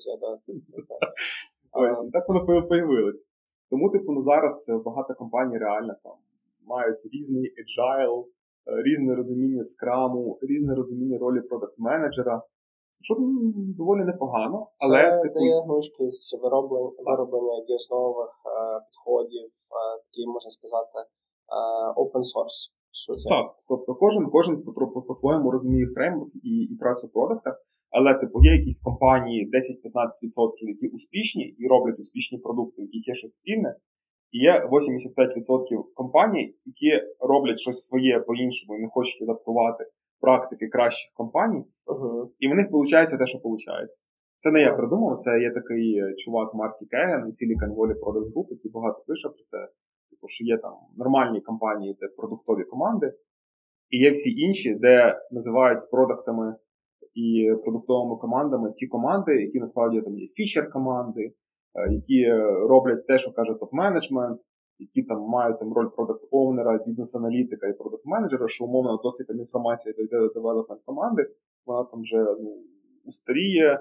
[1.71, 3.25] Ось, і так воно появилось.
[3.71, 6.17] Тому, типу, ну зараз багато компаній реально там
[6.67, 8.25] мають різний agile,
[8.86, 12.41] різне розуміння скраму, різне розуміння ролі продакт менеджера
[13.01, 13.15] що
[13.77, 14.67] доволі непогано.
[14.86, 15.39] але Це типу...
[15.39, 21.07] дає гнучкість вироблення, вироблення дієснових е, підходів, е, такий, можна сказати, е,
[22.01, 22.60] open source.
[22.91, 23.30] Суті.
[23.30, 24.63] Так, тобто кожен кожен
[25.08, 27.56] по-своєму розуміє фреймворк і і працю в продуктах,
[27.89, 29.54] але типу є якісь компанії 10-15%,
[30.60, 33.75] які успішні і роблять успішні продукти, в яких є щось спільне,
[34.32, 39.84] і є 85% компаній, які роблять щось своє по-іншому і не хочуть адаптувати
[40.19, 42.30] практики кращих компаній, uh-huh.
[42.39, 43.95] і в них виходить те, що виходить.
[44.39, 48.47] Це не я придумав, це є такий е, чувак Марті Кеган Silicon Valley Product Group,
[48.49, 49.58] який багато пише про це.
[50.21, 53.13] Типу, що є там нормальні компанії, де продуктові команди,
[53.89, 56.55] і є всі інші, де називають продуктами
[57.13, 61.34] і продуктовими командами ті команди, які насправді там є фічер-команди,
[61.75, 64.38] е, які е, роблять те, що каже топ-менеджмент,
[64.79, 69.39] які там мають там роль продакт оунера бізнес-аналітика і продакт менеджера що умовно, доки там
[69.39, 71.23] інформація дійде до девелопмент команди,
[71.65, 72.57] вона там вже ну,
[73.05, 73.79] устаріє,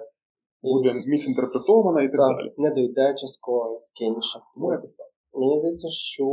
[0.62, 2.54] буде місінтерпретована і так, так далі.
[2.58, 4.38] Не дойде частково в кінше.
[4.54, 5.06] Тому якось так.
[5.34, 6.26] Мені здається, що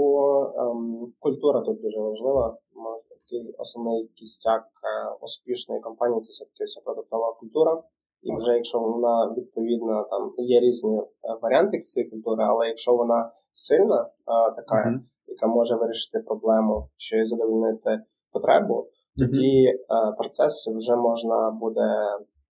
[0.58, 2.58] ем, культура тут дуже важлива.
[2.76, 7.84] Може, такий основний кістяк е, успішної компанії це все-таки вся продуктова культура.
[8.22, 11.06] І вже якщо вона відповідно там є різні е,
[11.42, 15.00] варіанти цієї культури, але якщо вона сильна, е, така, uh-huh.
[15.28, 20.18] яка може вирішити проблему чи задовольнити потребу, тоді uh-huh.
[20.18, 21.88] процеси вже можна буде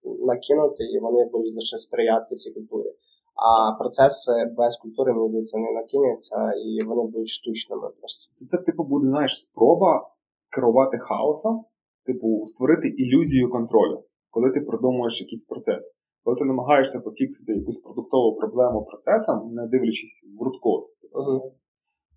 [0.04, 2.94] накинути, і вони будуть лише сприяти цій культурі.
[3.36, 7.90] А процеси без культури, мені здається, не накиняться, і вони будуть штучними.
[8.00, 10.10] Просто це, це типу буде знаєш спроба
[10.50, 11.66] керувати хаосом,
[12.06, 14.04] типу створити ілюзію контролю
[14.36, 15.84] коли ти продумуєш якийсь процес.
[16.24, 20.82] Коли ти намагаєшся пофіксити якусь продуктову проблему процесом, не дивлячись в рудкоз.
[21.14, 21.42] Uh-huh.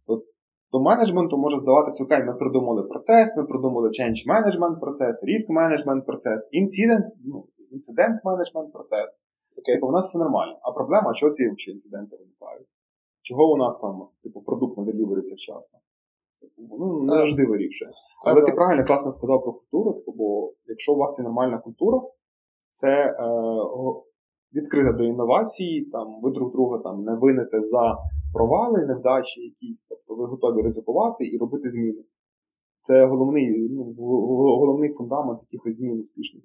[0.07, 0.23] То,
[0.73, 6.05] то менеджменту може здаватися, окей, ми придумали процес, ми придумали change management процес, risk management
[6.07, 9.09] процес, incident, ну, інцидент менеджмент процес.
[9.59, 9.75] Okay.
[9.75, 10.59] Типу, у нас все нормально.
[10.63, 12.69] А проблема, чого ці взагалі інциденти виникають?
[13.23, 15.79] Чого у нас там, типу, продукт не делівериться вчасно?
[16.41, 17.91] Типу, ну, не завжди вирішує.
[18.27, 22.01] Але ти правильно класно сказав про культуру, типу, бо якщо у вас є нормальна культура,
[22.71, 23.15] це е,
[24.55, 27.99] відкрита до інновацій, там, ви друг друга там, не вините за
[28.33, 32.05] провали, невдачі якісь, тобто ви готові ризикувати і робити зміни.
[32.81, 33.95] Це головний ну,
[34.61, 36.45] головний фундамент якихось змін успішних.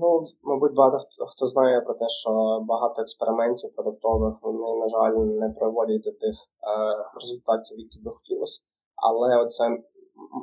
[0.00, 2.30] Ну, мабуть, багато хто знає про те, що
[2.68, 6.72] багато експериментів продуктових вони, на жаль, не проводять до тих е,
[7.14, 8.62] результатів, які би хотілося.
[9.08, 9.64] Але оце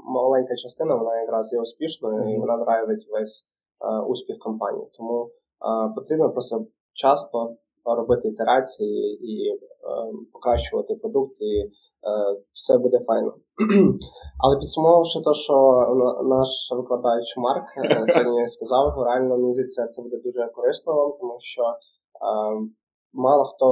[0.06, 2.36] маленька частина, вона якраз є успішною mm-hmm.
[2.36, 3.50] і вона драйвить весь
[3.82, 4.88] е, успіх компанії.
[4.98, 9.58] Тому е, потрібно просто часто робити ітерації і е,
[10.34, 11.72] покращувати продукт, і
[12.52, 13.34] все буде файно.
[14.44, 15.56] Але підсумовувавши те, що
[16.24, 21.36] наш викладач Марк е, сьогодні сказав, реально мені здається, це буде дуже корисно вам, тому
[21.40, 21.64] що.
[21.64, 22.68] Е,
[23.14, 23.66] Мало хто,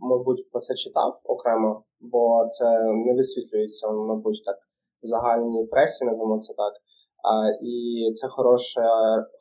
[0.00, 2.64] мабуть, про це читав окремо, бо це
[3.06, 4.56] не висвітлюється, мабуть, так
[5.02, 6.74] в загальній пресі, називаємо це так.
[7.62, 7.74] І
[8.12, 8.82] це хороше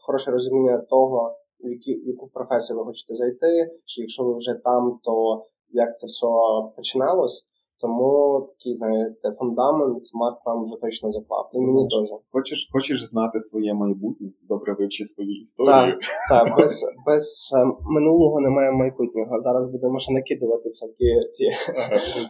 [0.05, 4.53] хороше розуміння того, в, які, в яку професію ви хочете зайти, чи якщо ви вже
[4.63, 6.27] там, то як це все
[6.75, 7.45] починалось.
[7.81, 8.07] Тому
[8.49, 11.45] такий, знаєте, фундамент Марк вам вже точно заклав.
[11.53, 12.07] І мені теж.
[12.31, 15.97] Хочеш хочеш знати своє майбутнє, добре вивчи свою історію.
[16.29, 16.73] Так, так без
[17.07, 17.25] без
[17.57, 17.65] е,
[17.95, 19.39] минулого немає майбутнього.
[19.39, 21.45] Зараз будемо ще накидувати всякі ці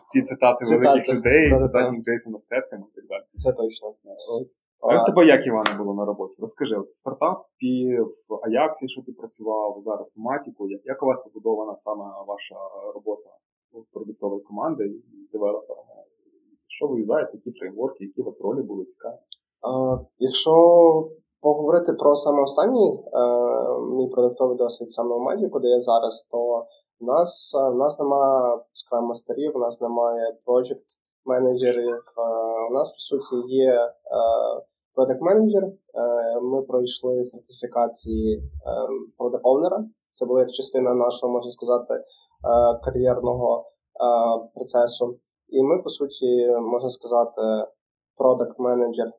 [0.07, 3.23] ці цитати, цитати великих людей, цитати Джейсона Стетхема і так далі.
[3.33, 3.87] Це точно.
[4.39, 4.63] Ось.
[4.81, 6.35] А в тебе як Івана було на роботі?
[6.39, 7.97] Розкажи, от в стартапі,
[8.29, 10.67] в Аяксі, що ти працював, зараз в Матіку.
[10.83, 12.55] Як у вас побудована саме ваша
[12.95, 13.29] робота
[13.93, 14.83] продуктової команди
[15.29, 15.85] з девелоперами?
[16.67, 19.17] Що ви юзаєте, які фреймворки, які у вас ролі були цікаві?
[19.61, 20.53] А, Якщо
[21.41, 23.19] поговорити про саме останній е,
[23.97, 26.65] мій продуктовий досвід саме в Magic, де я зараз, то
[26.99, 30.87] в нас в нас немає скрам мастерів, у нас немає project
[31.25, 32.03] менеджерів.
[32.17, 32.21] Е,
[32.69, 33.89] у нас, по суті, є е,
[34.95, 35.63] product менеджер.
[35.63, 38.43] Е, ми пройшли сертифікації е,
[39.19, 39.83] product.
[40.09, 42.03] Це була як частина нашого, можна сказати,
[42.45, 43.63] Е, кар'єрного е,
[44.53, 45.19] процесу.
[45.49, 47.41] І ми, по суті, можна сказати,
[48.17, 49.11] product менеджер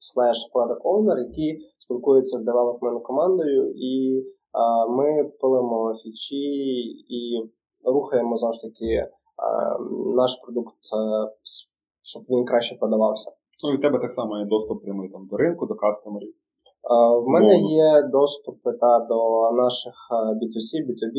[0.00, 4.24] slash product owner, які спілкуються з девелопмент командою і
[4.88, 6.44] Ми пилимо фічі
[7.08, 7.50] і
[7.84, 9.08] рухаємо ж таки
[10.16, 10.74] наш продукт,
[12.02, 13.30] щоб він краще продавався.
[13.64, 16.34] Ну і в тебе так само є доступ прямий там до ринку, до кастомерів.
[17.24, 21.18] В мене є доступ та, до наших B2C, B2B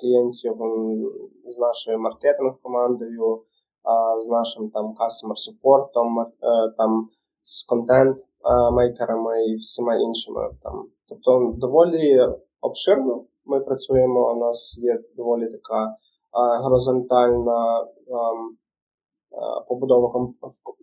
[0.00, 0.54] клієнтів
[1.46, 3.42] з нашою маркетинг-командою,
[4.18, 6.26] з нашим там customer супортом, е,
[6.76, 7.08] там
[7.42, 10.50] з контент-мейкерами і всіма іншими.
[10.62, 10.88] Там.
[11.08, 12.20] Тобто доволі
[12.60, 14.32] обширно ми працюємо.
[14.32, 15.96] У нас є доволі така
[16.62, 17.86] горизонтальна
[19.68, 20.28] побудова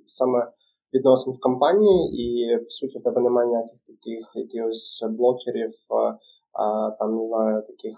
[0.07, 0.47] саме
[0.93, 5.71] відносин в компанії, і по суті в тебе немає ніяких таких якихось блокерів,
[6.99, 7.97] там не знаю, таких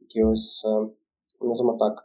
[0.00, 0.66] якихось,
[1.40, 2.04] називаємо так,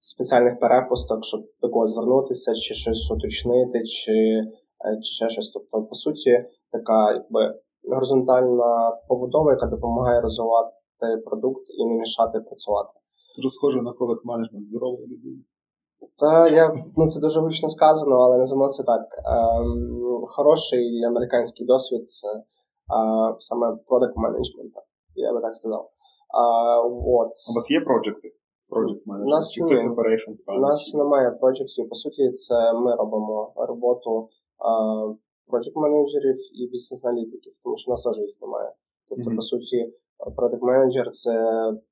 [0.00, 4.42] спеціальних перепусток, щоб до когось звернутися, чи щось уточнити, чи
[5.02, 5.50] чи ще щось.
[5.50, 10.72] Тобто, по суті, така якби горизонтальна побудова, яка допомагає розвивати
[11.24, 12.92] продукт і не мішати працювати.
[13.36, 15.42] Дуже схоже на продакт менеджмент здорової людини.
[16.16, 19.02] Та я ну це дуже гучно сказано, але називаємо це так.
[19.24, 22.44] Ем, хороший американський досвід е,
[23.38, 24.80] саме продакт менеджменту,
[25.14, 25.90] я би так сказав.
[26.28, 26.42] А,
[27.20, 27.28] от.
[27.50, 28.34] У вас є проекти?
[28.70, 29.28] Project Management?
[29.28, 31.88] Нас, чи хтось operations У нас немає проєктів.
[31.88, 34.28] По суті, це ми робимо роботу
[35.46, 38.72] проєкт менеджерів і бізнес-аналітиків, тому що у нас теж їх немає.
[39.08, 39.36] Тобто, mm-hmm.
[39.36, 39.92] по суті,
[40.36, 41.32] продакт менеджер це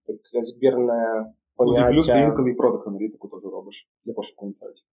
[0.06, 1.84] таке збірне поняття.
[1.84, 4.84] Ну, і плюс ти інколи і продакт аналітику теж робиш для пошуку інсайтів.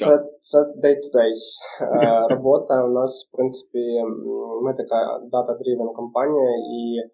[0.00, 1.32] Це це day-to-day
[1.80, 2.84] е, робота.
[2.84, 4.02] У нас, в принципі,
[4.62, 7.08] ми така data-driven компанія, і е,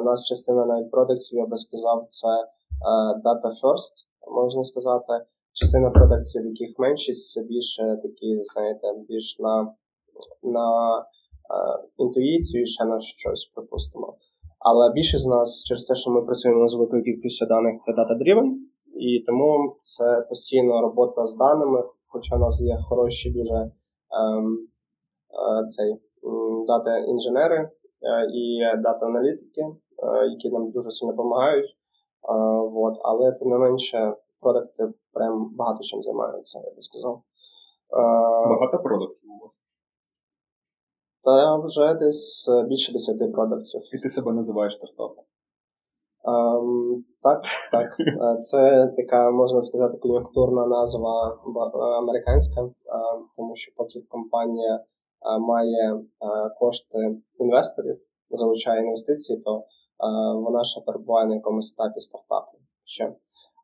[0.00, 2.44] у нас частина навіть продуктів, я би сказав, це е,
[3.24, 3.94] data first,
[4.30, 5.12] можна сказати.
[5.52, 9.74] Частина продуктів, яких меншість, це більше такі, знаєте, більш на
[10.42, 10.68] на
[11.98, 14.16] інтуїцію і ще на щось припустимо.
[14.64, 18.48] Але більшість з нас через те, що ми працюємо з великою кількістю даних, це data-driven,
[18.94, 24.58] і тому це постійна робота з даними, хоча у нас є хороші дуже ем,
[25.30, 25.96] е, цей
[26.66, 27.70] дата інженери е,
[28.34, 31.66] і дата-аналітики, е, які нам дуже сильно допомагають.
[31.66, 32.34] Е,
[32.72, 32.94] вот.
[33.02, 37.22] Але тим не менше, продукти прям багато чим займаються, я би сказав.
[37.92, 38.02] Е,
[38.48, 39.64] багато продуктів у вас.
[41.24, 43.80] Та вже десь е, більше 10 продуктів.
[43.94, 45.24] І ти себе називаєш стартапом?
[46.24, 47.42] Um, так,
[47.72, 47.86] так.
[48.36, 51.38] Е, це така, можна сказати, кон'юнктурна назва
[51.74, 52.70] е, американська,
[53.36, 54.84] тому що поки компанія
[55.40, 56.00] має
[56.58, 56.98] кошти
[57.38, 57.96] інвесторів,
[58.30, 59.64] залучає інвестиції, то
[60.34, 62.58] вона ще перебуває на якомусь етапі стартапу.
[62.84, 63.14] Ще.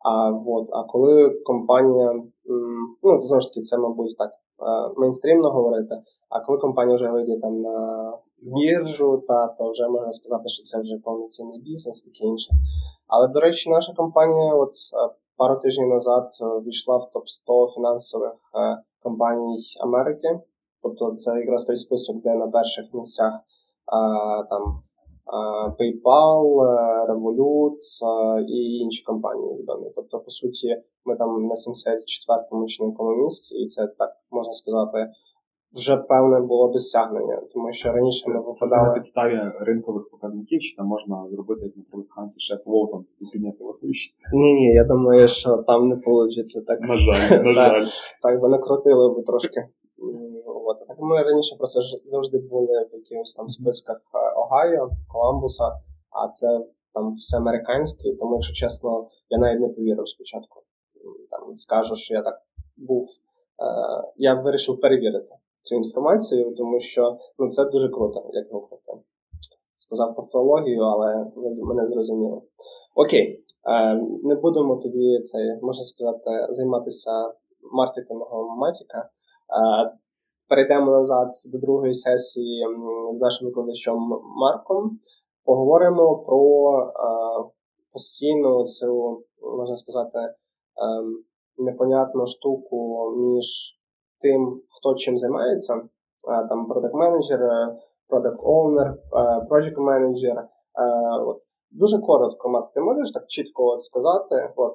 [0.05, 2.13] А вот, а коли компанія,
[3.03, 4.31] ну це знову ж таки, це, мабуть, так
[4.97, 5.95] мейнстрімно говорити.
[6.29, 10.81] А коли компанія вже вийде там на біржу, та то вже можна сказати, що це
[10.81, 12.51] вже повноцінний бізнес, таке інше.
[13.07, 14.73] Але, до речі, наша компанія, от
[15.37, 16.31] пару тижнів назад
[16.67, 20.41] війшла в топ 100 фінансових е, компаній Америки.
[20.83, 23.33] Тобто це якраз той список, де на перших місцях
[24.51, 24.83] там
[25.79, 27.81] PayPal, е, Revolut
[28.49, 29.87] і інші компанії відомі.
[29.97, 34.53] Тобто, по суті, ми там на 74-му чи на якому місці, і це так можна
[34.53, 34.99] сказати.
[35.73, 38.85] Вже певне було досягнення, тому що раніше ми попадали...
[38.85, 43.25] Це на підставі ринкових показників, чи там можна зробити, як на Ханті, ще Волтон і
[43.33, 44.15] підняти вас вище?
[44.33, 46.81] Ні, ні, я думаю, що там не вийде так.
[46.81, 47.87] На жаль, на жаль.
[48.23, 49.69] Так би накрутили б трошки.
[50.47, 50.87] От.
[50.89, 54.18] Так ми раніше просто завжди були в якихось там списках е,
[54.51, 55.65] Огайо, Коламбуса,
[56.11, 56.61] а це
[56.95, 60.63] там все американське, тому, якщо чесно, я навіть не повірив спочатку.
[61.31, 62.43] Там Скажу, що я так
[62.77, 63.05] був.
[63.05, 69.03] Е, я вирішив перевірити цю інформацію, тому що ну, це дуже круто, як ви круто.
[69.75, 72.43] Сказав тавтологію, але ви мене зрозуміли.
[72.95, 77.33] Окей, е, не будемо тоді це, можна сказати, займатися
[77.73, 79.11] маркетингом матіка.
[80.49, 82.67] Перейдемо назад до другої сесії
[83.13, 84.99] з нашим викладачем Марком.
[85.45, 86.41] Поговоримо про
[86.81, 86.91] е,
[87.93, 89.23] постійну цю,
[89.59, 90.35] можна сказати, е,
[91.59, 93.47] непонятну штуку між
[94.21, 95.75] тим, хто чим займається.
[95.75, 97.41] Е, там продакт менеджер,
[98.09, 98.95] продакт оунер,
[99.51, 100.49] project менеджер.
[101.71, 104.75] Дуже коротко, Марк, ти можеш так чітко от сказати: от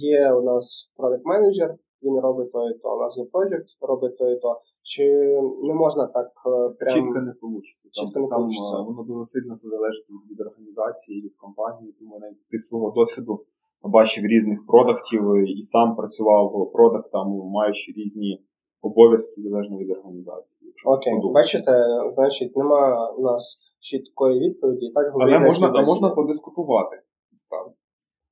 [0.00, 2.96] є у нас продакт менеджер він робить то і то.
[2.96, 4.60] У нас є проєкт, робить то і то.
[4.90, 5.04] Чи
[5.68, 6.94] не можна так е, прям...
[6.94, 7.88] Чітко не вийде.
[7.98, 8.76] Чітко не там, получиться.
[8.78, 11.94] Е, воно дуже сильно все залежить від, від організації, від компанії.
[11.98, 13.44] Тому навіть ти свого досвіду
[13.82, 15.22] бачив різних продуктів
[15.58, 18.44] і сам працював продуктами, маючи різні
[18.82, 20.74] обов'язки залежно від організації.
[20.86, 21.34] Окей, подумати.
[21.34, 21.72] бачите,
[22.08, 26.96] значить, нема у нас чіткої відповіді, і так Але можна, а можна подискутувати,
[27.32, 27.76] насправді.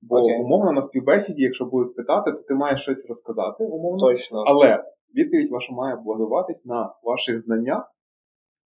[0.03, 0.41] Бо okay.
[0.45, 4.01] умовно на співбесіді, якщо будуть питати, то ти маєш щось розказати, умовно.
[4.09, 4.45] Точно.
[4.47, 4.85] Але
[5.15, 7.93] відповідь ваша має базуватись на ваших знаннях,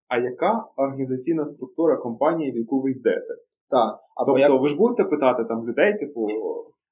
[0.07, 3.36] а яка організаційна структура компанії, в яку ви йдете.
[3.69, 3.99] Так.
[4.15, 4.61] А Тобто як...
[4.61, 6.27] ви ж будете питати там людей, типу,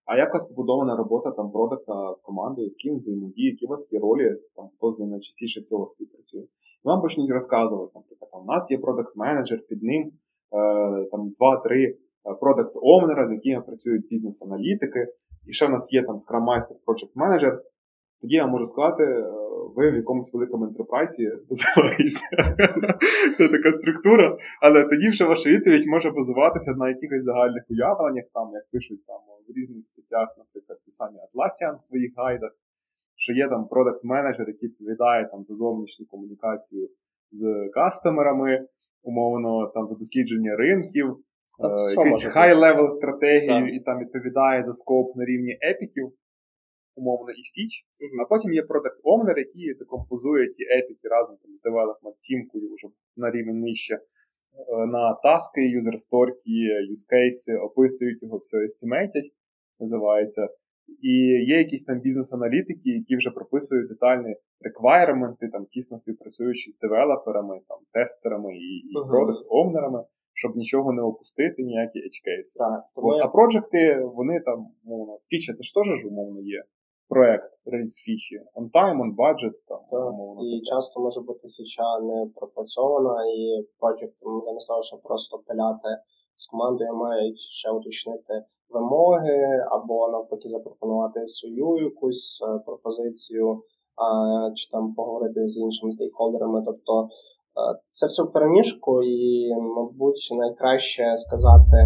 [0.05, 3.69] а як у вас побудована робота там продакта з командою, з ким взаємодії, які у
[3.69, 6.41] вас є ролі, там хто з ними частіше всього співпрацює.
[6.41, 11.97] І вам почнуть розказувати, наприклад, там, у нас є продакт-менеджер, під ним е, там два-три
[12.39, 15.07] продакт оунера з якими працюють бізнес-аналітики,
[15.47, 17.59] і ще в нас є там Scrum Master, Project Manager,
[18.23, 19.23] тоді я можу сказати, е,
[19.75, 22.27] ви в якомусь великому ентерпрайсі називаєтеся.
[23.37, 28.51] Це така структура, але тоді вже ваша відповідь може базуватися на якихось загальних уявленнях, там,
[28.53, 32.51] як пишуть там в різних статтях, наприклад, ті самі Atlassian в своїх гайдах,
[33.15, 36.89] що є там продакт-менеджер, який відповідає там за зовнішню комунікацію
[37.31, 38.67] з кастомерами,
[39.03, 45.25] умовно там за дослідження ринків, е, якусь high-level стратегію і там відповідає за скоп на
[45.25, 46.13] рівні епіків
[46.95, 48.21] умовно і фіч, mm-hmm.
[48.21, 52.87] а потім є product owner, який декомпозує ті епіки разом там, з development тімкою вже
[53.17, 53.99] на рівень нижче.
[54.53, 56.51] Е, на таски, юзерсторки,
[56.89, 59.31] юзкейси, описують його, все естімейтять,
[59.79, 60.47] називається.
[61.01, 61.13] І
[61.47, 67.77] є якісь там бізнес-аналітики, які вже прописують детальні реквайременти, там тісно співпрацюючи з девелоперами, там,
[67.91, 69.09] тестерами і, і uh-huh.
[69.09, 72.59] продакт-овнерами, щоб нічого не опустити, ніякі edge кейси.
[72.95, 73.25] От, я...
[73.25, 76.63] А проджекти, вони там, умовно, фіча, це ж теж умовно є
[77.13, 79.55] проект реліз фічі on time, on budget.
[79.67, 80.13] Там, так.
[80.45, 80.65] І так.
[80.71, 84.13] часто може бути фіча не пропрацьована, і проект
[84.45, 85.89] замість того, щоб просто пиляти
[86.35, 88.33] з командою, мають ще уточнити
[88.69, 93.61] вимоги, або навпаки запропонувати свою якусь е, пропозицію,
[94.55, 96.63] чи там поговорити з іншими стейкхолдерами.
[96.65, 101.77] Тобто е, це все в переміжку, і, мабуть, найкраще сказати,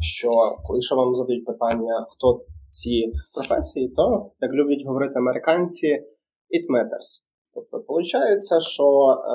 [0.00, 0.28] що
[0.74, 5.86] якщо вам задають питання, хто ці професії, то, як люблять говорити американці,
[6.56, 7.08] it matters.
[7.54, 8.86] Тобто, виходить, що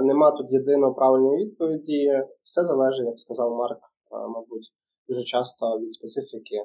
[0.03, 2.11] нема тут єдиної правильної відповіді,
[2.43, 3.79] все залежить, як сказав Марк,
[4.11, 4.67] мабуть,
[5.07, 6.57] дуже часто від специфіки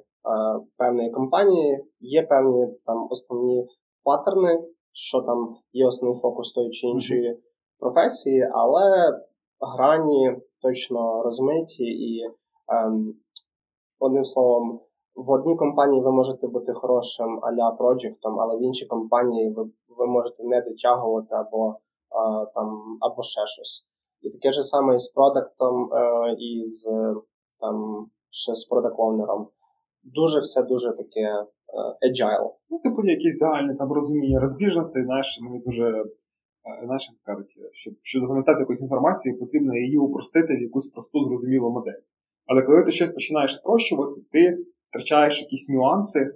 [0.76, 1.84] певної компанії.
[2.00, 3.66] Є певні там основні
[4.04, 7.40] паттерни, що там є основний фокус тої чи іншої mm-hmm.
[7.78, 9.12] професії, але
[9.60, 12.24] грані точно розмиті і,
[12.68, 13.14] ем,
[13.98, 14.80] одним словом,
[15.16, 19.64] в одній компанії ви можете бути хорошим а-ля проджектом, але в іншій компанії ви
[19.98, 21.76] ви можете не дотягувати або
[22.10, 23.88] а, там, або ще щось.
[24.22, 26.88] І таке ж саме і з продуктом, е, і з
[27.60, 29.46] там, ще з продакт-оунером.
[30.02, 31.46] Дуже все дуже таке е,
[32.08, 32.50] agile.
[32.70, 38.22] Ну, типу, якісь загальне там розуміння розбіжностей, знаєш, мені дуже е, знаєш, кажуть, щоб щоб
[38.22, 42.00] запам'ятати якусь інформацію, потрібно її упростити в якусь просту зрозумілу модель.
[42.46, 44.58] Але коли ти щось починаєш спрощувати, ти
[44.90, 46.34] втрачаєш якісь нюанси,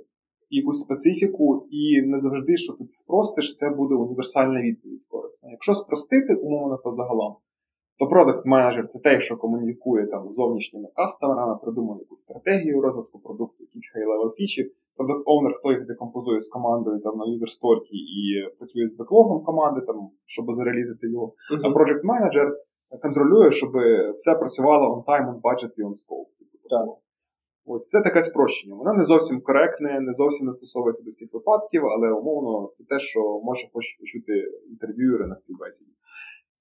[0.50, 5.50] якусь специфіку, і не завжди, що ти спростиш, це буде універсальна відповідь корисна.
[5.50, 7.36] Якщо спростити, умовно по загалом,
[7.98, 13.18] то продакт менеджер це те, що комунікує там з зовнішніми кастомерами, придумує якусь стратегію розвитку
[13.18, 14.72] продукту, якісь high-level фічі.
[14.96, 18.22] Product owner хто їх декомпозує з командою там на юзерсторкі і
[18.58, 21.26] працює з беклогом команди, там, щоб зарелізити його.
[21.26, 21.60] Uh-huh.
[21.64, 22.56] А project менеджер
[23.02, 23.70] контролює, щоб
[24.16, 26.30] все працювало on time, on budget і on scope.
[26.70, 26.86] Так.
[27.72, 28.74] Ось це таке спрощення.
[28.76, 32.98] Воно не зовсім коректне, не зовсім не стосовується до всіх випадків, але умовно це те,
[32.98, 33.64] що може
[34.00, 34.32] почути
[34.70, 35.92] інтерв'юери на співбесіді.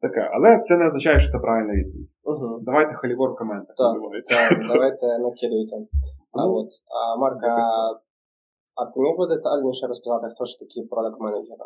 [0.01, 2.09] Таке, але це не означає, що це правильна відповідь.
[2.23, 2.59] Угу.
[2.61, 3.75] Давайте халівор в коментах.
[3.75, 3.97] Так,
[4.29, 5.75] так, Давайте накидуйте.
[6.31, 7.55] А от, а, Марка,
[8.75, 11.65] а ти міг би детальніше розказати, хто ж такі продакт менеджери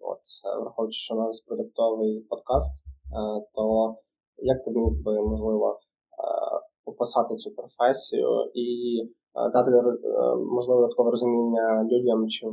[0.00, 0.22] От,
[0.62, 2.90] Враховуючи, що у нас продуктовий подкаст, е,
[3.54, 3.64] то
[4.38, 5.89] як ти міг би, можливо, е,
[6.90, 8.68] описати цю професію і
[9.34, 9.82] е, дати е,
[10.56, 12.50] можливо додаткове розуміння людям, чи е,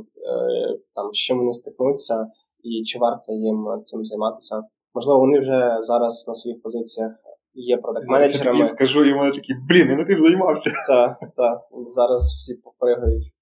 [0.94, 2.26] там з чим вони стикнуться,
[2.62, 4.62] і чи варто їм цим займатися.
[4.94, 7.12] Можливо, вони вже зараз на своїх позиціях
[7.54, 8.58] є продакт-менеджерами.
[8.58, 10.70] Я скажу, і вони такі, блін, я не тим займався.
[10.88, 11.60] Так, так.
[11.86, 13.32] Зараз всі попригають.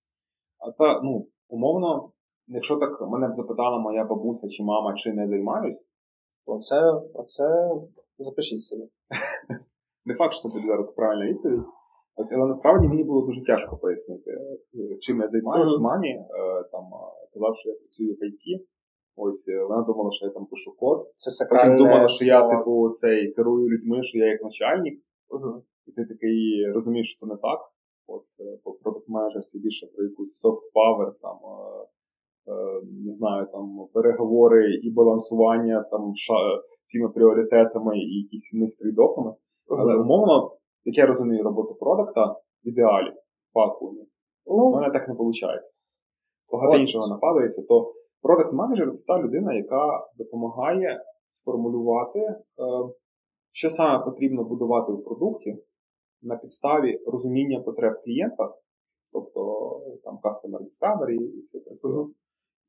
[0.59, 2.11] А та, ну, умовно,
[2.47, 5.85] якщо так мене б запитала моя бабуся чи мама, чи не займаюсь,
[6.47, 7.71] оце, оце
[8.19, 8.83] запишіть собі.
[10.07, 11.67] Не факт, що це буде зараз правильна відповідь.
[12.17, 15.83] Ось, але насправді мені було дуже тяжко пояснити, е, чим я займаюся mm-hmm.
[15.83, 16.09] мамі.
[16.09, 16.25] Е,
[16.73, 18.67] там е, казав, що я працюю в ІТ.
[19.17, 20.99] Ось вона думала, що я там пишу код.
[21.13, 24.95] Це сакральне думала, що я типу цей керую людьми, що я як начальник.
[25.31, 25.63] Uh-huh.
[25.87, 27.61] І ти такий розумієш, що це не так.
[28.07, 28.27] От
[28.65, 31.37] по продакт менеджер це більше про якусь soft power, там
[33.05, 36.13] не знаю, там переговори і балансування там
[36.85, 39.35] цими пріоритетами і якісь трейдофами.
[39.79, 42.27] Але умовно, як я розумію роботу продукта
[42.65, 44.07] в ідеалі, в вакуумі,
[44.47, 45.73] ну, у мене так не виходить.
[46.53, 47.93] Багато іншого нападається, то
[48.23, 52.43] продакт менеджер це та людина, яка допомагає сформулювати, е,
[53.51, 55.63] що саме потрібно будувати у продукті
[56.23, 58.55] на підставі розуміння потреб клієнта,
[59.13, 59.41] тобто
[60.05, 62.03] там Customer Discovery і все красиво.
[62.03, 62.26] Uh-huh.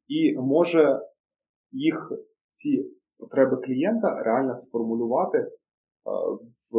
[0.07, 1.01] І може
[1.71, 2.11] їх
[2.51, 5.49] ці потреби клієнта реально сформулювати е,
[6.73, 6.77] в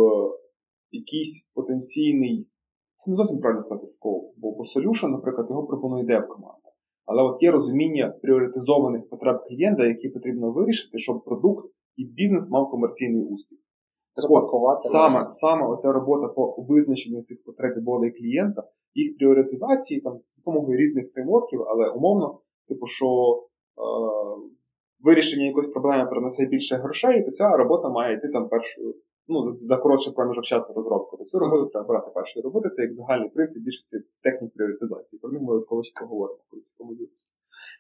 [0.91, 2.49] якийсь потенційний,
[2.97, 6.68] це не зовсім правильно сказати скоп, бо по solution, наприклад, його пропонує дев команда.
[7.05, 11.64] Але от є розуміння пріоритизованих потреб клієнта, які потрібно вирішити, щоб продукт
[11.97, 13.59] і бізнес мав комерційний успіх.
[14.14, 18.62] Запакувати саме саме оця робота по визначенню цих потреб болей клієнта,
[18.95, 23.83] їх пріоритизації там з допомогою різних фреймворків, але умовно, типу, що е,
[25.01, 28.95] вирішення якоїсь проблеми принесе більше грошей, то ця робота має йти там першою
[29.29, 31.16] ну, за, за коротший проміжок часу розробку.
[31.16, 32.69] То цю роботу треба брати першою робити.
[32.69, 35.21] Це як загальний принцип більшості технік пріоритизації.
[35.21, 37.35] Про них ми додатково ще поговоримо коли це випуску.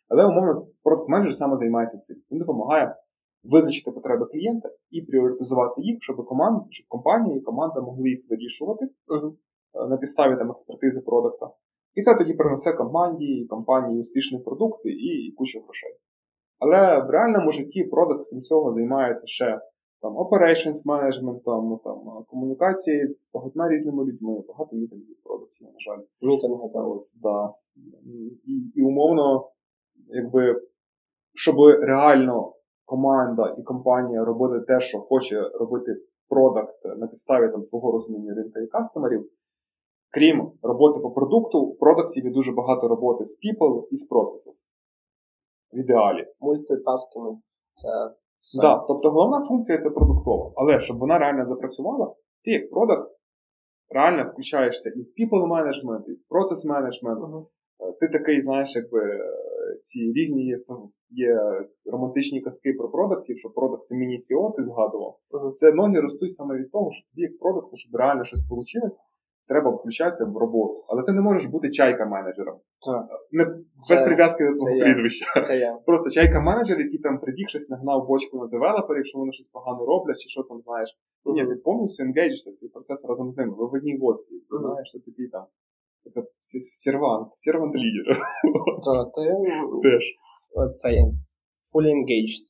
[0.08, 2.16] Але умовно, продакт менеджер саме займається цим.
[2.30, 2.96] Він допомагає
[3.44, 8.88] визначити потреби клієнта і пріоритизувати їх, щоб команда, щоб компанія і команда могли їх вирішувати
[9.08, 9.32] uh-huh.
[9.88, 11.50] на підставі там експертизи продукта.
[11.98, 15.94] І це тоді принесе команді компанії успішні продукти і, і кучу грошей.
[16.58, 19.60] Але в реальному житті продакт крім цього займається ще
[20.02, 26.02] там operations management, там, там комунікації з багатьма різними людьми, багато мітингів продукції, на жаль.
[26.22, 26.86] Мітинги, так.
[26.86, 27.54] Ось, да.
[28.44, 29.50] І, і умовно,
[30.08, 30.62] якби,
[31.34, 35.96] щоб реально команда і компанія робили те, що хоче робити
[36.28, 39.30] продакт на підставі там, свого розуміння ринка і кастомерів.
[40.10, 44.58] Крім роботи по продукту, в продакті є дуже багато роботи з people і з processes.
[45.72, 46.26] В ідеалі.
[46.40, 47.36] Multitasking.
[47.72, 47.88] Це
[48.38, 48.62] все.
[48.62, 50.52] Да, Тобто головна функція це продуктова.
[50.56, 53.10] Але щоб вона реально запрацювала, ти як продакт
[53.90, 56.20] реально включаєшся і в people management, і в
[56.72, 57.20] management.
[57.20, 57.44] Uh-huh.
[58.00, 59.00] Ти такий, знаєш, якби
[59.80, 60.60] ці різні є,
[61.10, 61.40] є
[61.92, 65.18] романтичні казки про продуктів, що продукт це міні-сіо, ти згадував.
[65.30, 65.52] Uh-huh.
[65.52, 68.88] Це ноги ростуть саме від того, що тобі як продукт, щоб реально щось вийшло,
[69.48, 70.84] треба включатися в роботу.
[70.88, 72.56] Але ти не можеш бути чайка-менеджером.
[73.32, 73.44] Не,
[73.78, 75.40] це, Без прив'язки до твого прізвища.
[75.46, 75.72] Це я.
[75.86, 80.18] Просто чайка-менеджер, який там прибіг щось нагнав бочку на девелоперів, що вони щось погано роблять,
[80.18, 80.88] чи що там знаєш.
[80.90, 81.32] Mm-hmm.
[81.34, 83.52] Ні, ти повністю енгейджишся свій процес разом з ними.
[83.58, 84.34] Ви в одній гоці.
[84.34, 84.60] Ти mm-hmm.
[84.60, 85.46] знаєш, що тобі там.
[86.40, 88.18] Це servant, servant leader.
[88.84, 89.22] То ти
[89.88, 90.04] теж.
[90.72, 90.88] Це
[91.70, 92.44] fully engaged.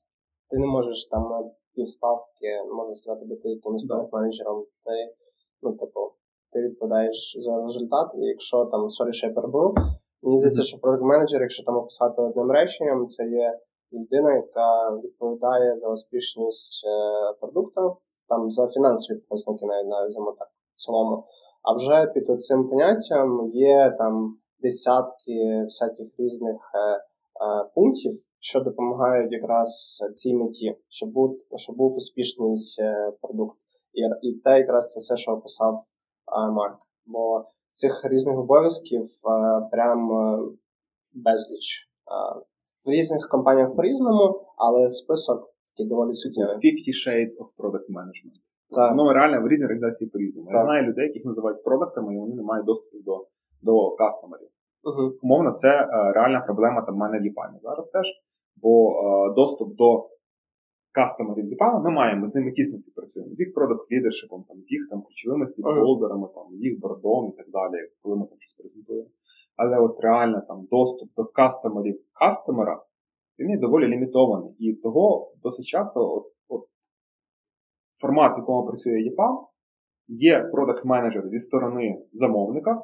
[0.50, 1.24] Ти не можеш там
[1.74, 4.58] півставки, можна сказати, бути якимось менеджером.
[4.84, 4.94] Ти,
[5.62, 6.00] ну, типу,
[6.52, 9.74] ти відповідаєш за результат, і якщо там sorry, що перебив,
[10.22, 13.58] мені здається, що продакт менеджер, якщо там описати одним реченням, це є
[13.92, 16.90] людина, яка відповідає за успішність е,
[17.40, 17.96] продукту,
[18.28, 21.24] там за фінансові показники, навіть навіть так в цілому.
[21.62, 27.00] А вже під цим поняттям є там десятки всяких різних е, е,
[27.74, 33.58] пунктів, що допомагають якраз цій меті, щоб був щоб був успішний е, продукт.
[33.92, 35.84] І і те, якраз це все, що описав
[36.52, 36.78] Марк.
[37.06, 39.04] Бо цих різних обов'язків
[39.70, 40.08] прям
[41.12, 41.88] безліч.
[42.86, 46.58] В різних компаніях по-різному, але список такий доволі суттєвий.
[46.60, 48.36] 50 Shades of Product Management.
[48.70, 48.90] Так.
[48.90, 50.48] Воно реально в різні організації по-різному.
[50.52, 53.26] Я знаю людей, яких називають продуктами, і вони не мають доступу до
[53.62, 54.48] до кастомерів.
[54.84, 55.12] Uh-huh.
[55.22, 58.06] Умовно, це е, реальна проблема там мене в Ліпані зараз теж,
[58.56, 60.08] бо е, доступ до
[60.92, 64.72] кастомерів Ліпана ми маємо, ми з ними тісно співпрацюємо, з їх продакт лідершипом, там, з
[64.72, 66.56] їх там ключовими стейкхолдерами, uh-huh.
[66.56, 69.08] з їх бордом і так далі, коли ми там щось презентуємо.
[69.56, 72.82] Але от реально там доступ до кастомерів кастомера
[73.38, 74.54] він є доволі лімітований.
[74.58, 76.64] І того досить часто от, от
[78.00, 79.46] формат, в якому працює ЄПАМ,
[80.08, 82.82] є продакт-менеджер зі сторони замовника,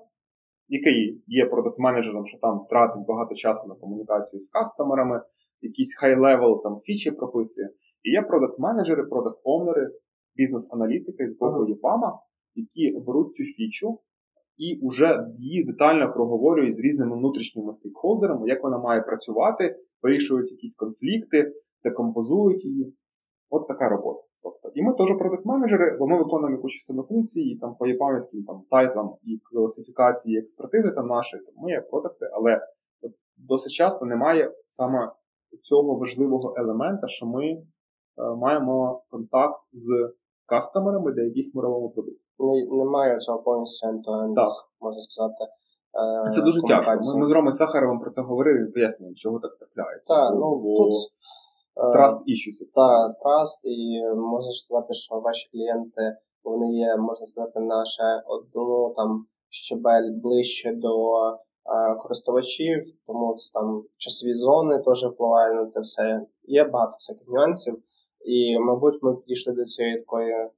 [0.68, 5.22] який є продакт-менеджером, що там тратить багато часу на комунікацію з кастомерами,
[5.60, 7.70] якийсь high-level там фічі прописує.
[8.02, 9.88] І є продакт-менеджери, продакт-овнери,
[10.36, 12.18] бізнес-аналітики з боку ЄПАМа,
[12.54, 13.98] які беруть цю фічу
[14.56, 20.74] і вже її детально проговорюють з різними внутрішніми стейкхолдерами, як вона має працювати, вирішують якісь
[20.74, 21.52] конфлікти,
[21.84, 22.94] декомпозують її.
[23.50, 24.23] От така робота.
[24.44, 28.62] Тобто, І ми теж продакт-менеджери, бо ми виконуємо якусь частину функції, там по єпамським там,
[28.70, 32.60] тайтлам і класифікації експертизи там нашої, там ми є продакти, але
[33.36, 35.12] досить часто немає саме
[35.62, 37.64] цього важливого елемента, що ми е,
[38.36, 40.12] маємо контакт з
[40.46, 42.20] кастомерами, для яких ми робимо продукт.
[42.70, 44.48] Немає цього повністю end-to-end, так.
[44.80, 45.44] можна сказати.
[46.30, 46.90] Це дуже тяжко.
[46.90, 50.14] Ми, ми з Ромою Сахаровим про це говорили і пояснюємо, чого так трапляється.
[50.14, 50.94] Так, ну, тут...
[51.76, 52.58] Trust issues.
[52.74, 59.26] Так, trust, і можна сказати, що ваші клієнти вони є, можна сказати, наше одну там
[59.48, 66.26] щабель ближче до е, користувачів, тому там часові зони теж впливають на це все.
[66.44, 67.74] Є багато всяких нюансів.
[68.24, 70.32] І, мабуть, ми підійшли до цієї такої.
[70.32, 70.50] Е,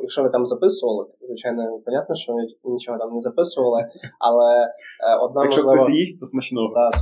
[0.00, 3.84] якщо ви там записували, звичайно, понятно, що ви нічого там не записували,
[4.18, 5.84] але е, одна Якщо можливо...
[5.84, 6.74] хтось їсть, то смачного.
[6.74, 6.94] Так,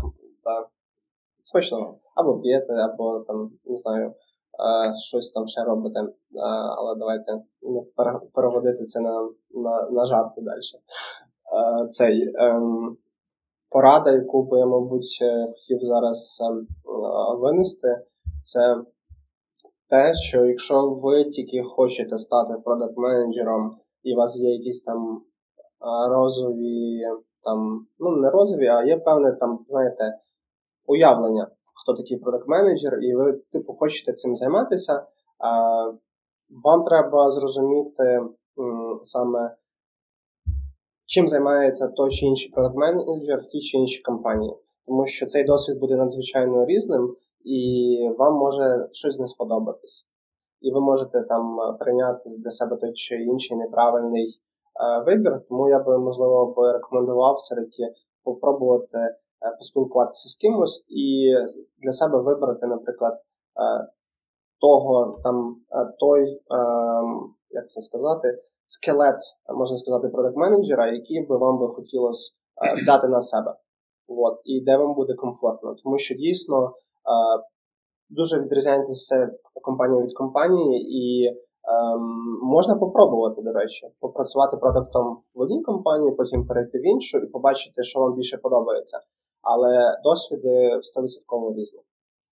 [0.45, 0.69] та,
[1.45, 1.99] смачного.
[2.15, 4.15] Або п'єте, або там, не знаю,
[5.09, 6.01] щось там ще робите.
[6.79, 7.33] Але давайте
[8.35, 10.61] переводити це на на, на жарти далі.
[11.89, 12.97] Цей ем,
[13.71, 16.67] порада, яку би я, мабуть, е, хотів зараз ем,
[17.41, 17.89] винести,
[18.43, 18.77] це
[19.89, 25.23] те, що якщо ви тільки хочете стати продакт-менеджером, і у вас є якісь там
[26.11, 27.01] розові,
[27.43, 30.19] там, ну не розові, а є певне там, знаєте,
[30.87, 35.07] уявлення хто такий продакт-менеджер, і ви, типу, хочете цим займатися,
[36.65, 38.21] вам треба зрозуміти
[39.03, 39.57] саме,
[41.07, 44.57] чим займається той чи інший продакт-менеджер в тій чи іншій компанії.
[44.87, 50.11] Тому що цей досвід буде надзвичайно різним, і вам може щось не сподобатись.
[50.61, 54.27] І ви можете там прийняти для себе той чи інший неправильний
[55.07, 55.41] вибір.
[55.49, 57.83] Тому я би, можливо, рекомендував все-таки
[58.23, 59.24] попробувати Е,
[59.59, 61.35] поспілкуватися з кимось і
[61.83, 63.89] для себе вибрати, наприклад, е,
[64.61, 66.43] того там е, той,
[67.51, 69.19] як це сказати, скелет,
[69.55, 72.33] можна сказати, продакт-менеджера, який би вам би хотілося
[72.79, 73.55] взяти на себе.
[74.09, 75.75] От, і де вам буде комфортно.
[75.83, 76.73] Тому що дійсно
[78.11, 79.31] дуже відрізняється все
[79.63, 86.47] компанія від компанії, і ем, можна попробувати, до речі, попрацювати продуктом в одній компанії, потім
[86.47, 89.01] перейти в іншу і побачити, що вам більше подобається
[89.45, 90.81] але досвіди
[91.29, 91.81] 100% різні.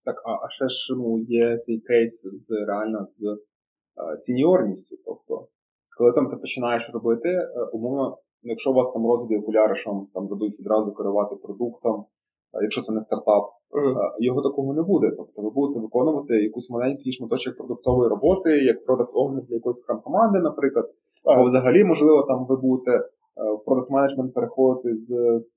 [0.05, 4.97] Так, а а ще ж ну, є цей кейс з реально з е, сіньорністю.
[5.05, 5.49] Тобто,
[5.99, 10.07] коли там ти починаєш робити, е, умовно, якщо у вас там розові окуляри, що вам
[10.15, 12.05] там дадуть відразу керувати продуктом,
[12.55, 13.95] е, якщо це не стартап, mm.
[14.19, 15.11] його такого не буде.
[15.17, 20.01] Тобто ви будете виконувати якусь маленький шматочок продуктової роботи, як продакт оглядь для якоїсь скрам
[20.01, 20.91] команди, наприклад,
[21.25, 25.09] або взагалі, можливо, там ви будете в продакт менеджмент переходити з,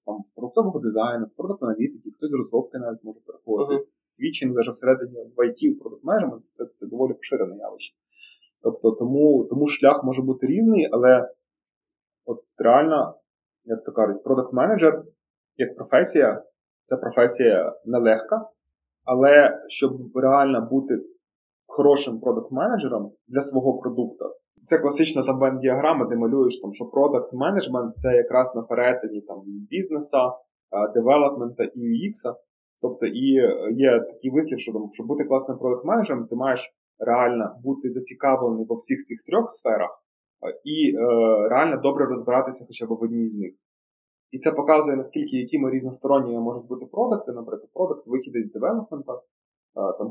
[0.05, 3.80] там, з продуктового дизайну, з продакт аналітики, хтось з розробки навіть може переходити, uh-huh.
[3.80, 7.95] свідчення навіть всередині в IT, в продакт менеджмент це, це доволі поширене явище.
[8.61, 11.30] Тобто тому тому шлях може бути різний, але
[12.26, 13.15] от реально,
[13.65, 15.03] як то кажуть, продакт менеджер
[15.57, 16.43] як професія,
[16.86, 18.49] це професія нелегка,
[19.03, 20.99] але щоб реально бути
[21.65, 24.26] хорошим продакт менеджером для свого продукту,
[24.66, 29.41] це класична там бен-діаграма, де малюєш, там, що продакт менеджмент це якраз на перетині там,
[29.45, 30.32] бізнеса,
[30.93, 32.36] девелопмента і UX.
[32.82, 33.26] Тобто і
[33.72, 38.66] є такий вислів, що там, щоб бути класним продакт менеджером ти маєш реально бути зацікавлений
[38.70, 40.05] во всіх цих трьох сферах
[40.63, 40.99] і е,
[41.49, 43.53] реально добре розбиратися хоча б в одній з них.
[44.32, 49.22] І це показує, наскільки якими різносторонніми можуть бути продукти, наприклад, продукт вихідець з девелопмента,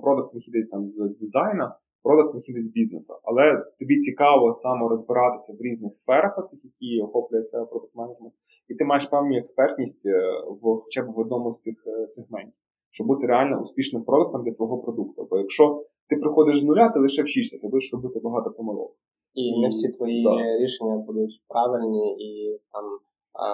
[0.03, 0.35] продукт
[0.71, 3.15] там, з дизайна, продакт вихід з бізнесу.
[3.29, 3.45] Але
[3.79, 8.35] тобі цікаво саме розбиратися в різних сферах, оцих, які охоплює себе продакт менеджмент,
[8.69, 10.19] і ти маєш певну експертність е,
[10.61, 14.51] в хоча б в одному з цих е, сегментів, щоб бути реально успішним продуктом для
[14.51, 15.29] свого продукту.
[15.31, 18.93] Бо якщо ти приходиш з нуля, ти лише вчишся, ти будеш робити багато помилок.
[19.35, 20.63] І, і не всі твої да.
[20.63, 22.85] рішення будуть правильні і там
[23.33, 23.47] а,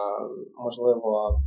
[0.64, 1.38] можливо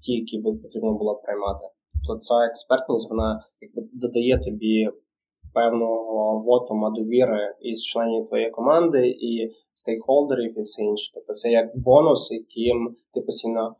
[0.00, 1.64] ті, які би потрібно було приймати.
[2.06, 4.90] То ця експертність вона якби додає тобі
[5.56, 11.12] певного вотума довіри із членів твоєї команди і стейкхолдерів, і все інше.
[11.14, 13.76] Тобто це як бонус, яким ти постійно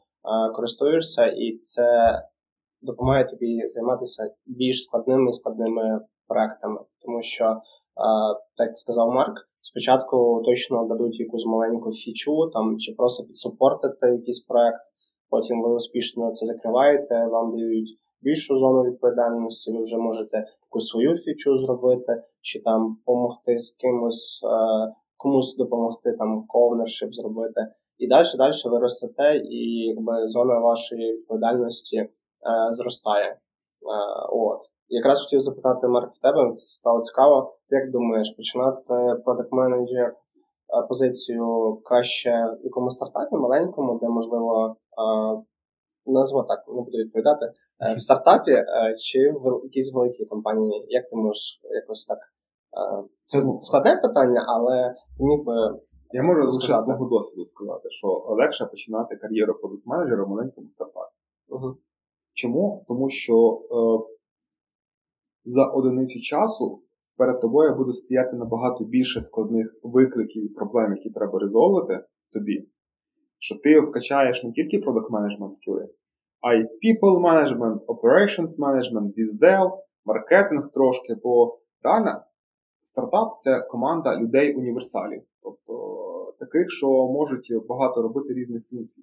[0.54, 1.88] користуєшся, і це
[2.82, 6.80] допомагає тобі займатися більш складними і складними проектами.
[7.02, 7.56] Тому що,
[8.56, 14.82] так сказав Марк, спочатку точно дадуть якусь маленьку фічу там чи просто підсупортити якийсь проект.
[15.30, 21.16] Потім ви успішно це закриваєте, вам дають більшу зону відповідальності, ви вже можете таку свою
[21.16, 27.60] фічу зробити, чи там допомогти з кимось, е, комусь допомогти там ковнершип зробити.
[27.98, 32.08] І далі далі ви ростете, і якби зона вашої відповідальності е,
[32.70, 33.30] зростає.
[33.30, 33.38] Е,
[34.32, 34.60] от.
[34.88, 37.56] Якраз хотів запитати Марк в тебе, це стало цікаво.
[37.68, 40.12] Ти як думаєш, починати продакт менеджер
[40.88, 44.76] позицію краще в якомусь стартапі маленькому, де можливо
[46.06, 48.64] назва так не буду відповідати е, в стартапі е,
[49.04, 50.86] чи в якійсь великій компанії.
[50.88, 52.18] Як ти можеш якось так?
[52.18, 55.80] Е, це складне питання, але ти міг би
[56.12, 61.14] Я можу лише свого досвіду сказати, що легше починати кар'єру продукт-менеджера в маленькому стартапі.
[61.48, 61.76] Угу.
[62.32, 62.84] Чому?
[62.88, 63.76] Тому що е,
[65.44, 66.82] за одиницю часу
[67.16, 72.68] перед тобою буде стояти набагато більше складних викликів і проблем, які треба резолвити тобі,
[73.38, 75.88] що ти вкачаєш не тільки продакт менеджмент скіли,
[76.40, 79.72] а й people management, operations management, біздев,
[80.04, 82.20] маркетинг трошки, бо реально
[82.82, 89.02] стартап це команда людей-універсалів, тобто таких, що можуть багато робити різних функцій.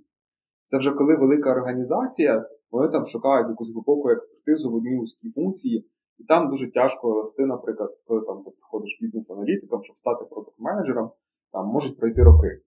[0.66, 5.90] Це вже коли велика організація, вони там шукають якусь глибоку експертизу в одній узкій функції,
[6.20, 11.12] і там дуже тяжко рости, наприклад, коли там ти приходиш бізнес-аналітиком, щоб стати продакт-менеджером,
[11.52, 12.62] там можуть пройти роки.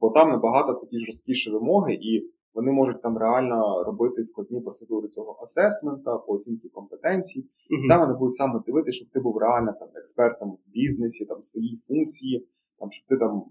[0.00, 5.38] Бо там набагато такі жорсткіші вимоги, і вони можуть там реально робити складні процедури цього
[5.42, 7.40] асесмента, по оцінці компетенцій.
[7.40, 7.88] Mm-hmm.
[7.88, 11.76] Там вони будуть саме дивитися, щоб ти був реально там експертом в бізнесі, там своїй
[11.76, 12.46] функції,
[12.78, 13.44] там, щоб ти там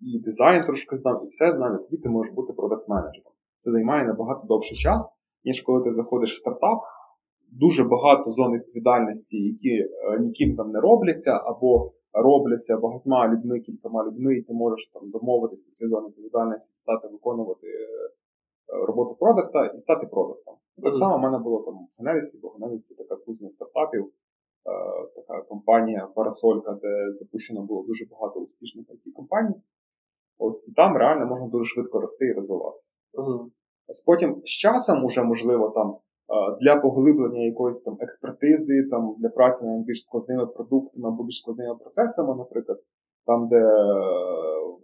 [0.00, 3.32] і дизайн трошки знав, і все знав, і тоді ти можеш бути продакт-менеджером.
[3.60, 5.12] Це займає набагато довший час,
[5.44, 6.78] ніж коли ти заходиш в стартап.
[7.52, 14.04] Дуже багато зон відповідальності, які е, ніким там не робляться, або робляться багатьма людьми, кількома
[14.04, 19.66] людьми, і ти можеш там домовитись про ці зони відповідальності, стати виконувати е, роботу продукта
[19.66, 20.54] і стати продуктом.
[20.76, 20.98] Так mm-hmm.
[20.98, 24.10] само в мене було там в Генезісі, бо Генезіс це така кузня стартапів, е,
[25.16, 29.62] така компанія Парасолька, де запущено було дуже багато успішних it компаній
[30.38, 32.94] Ось і там реально можна дуже швидко рости і розвиватися.
[33.14, 33.50] Mm-hmm.
[33.86, 35.96] Ось потім з часом, уже, можливо, там
[36.60, 41.74] для поглиблення якоїсь там експертизи, там для праці над більш складними продуктами або більш складними
[41.74, 42.78] процесами, наприклад,
[43.26, 43.60] там, де,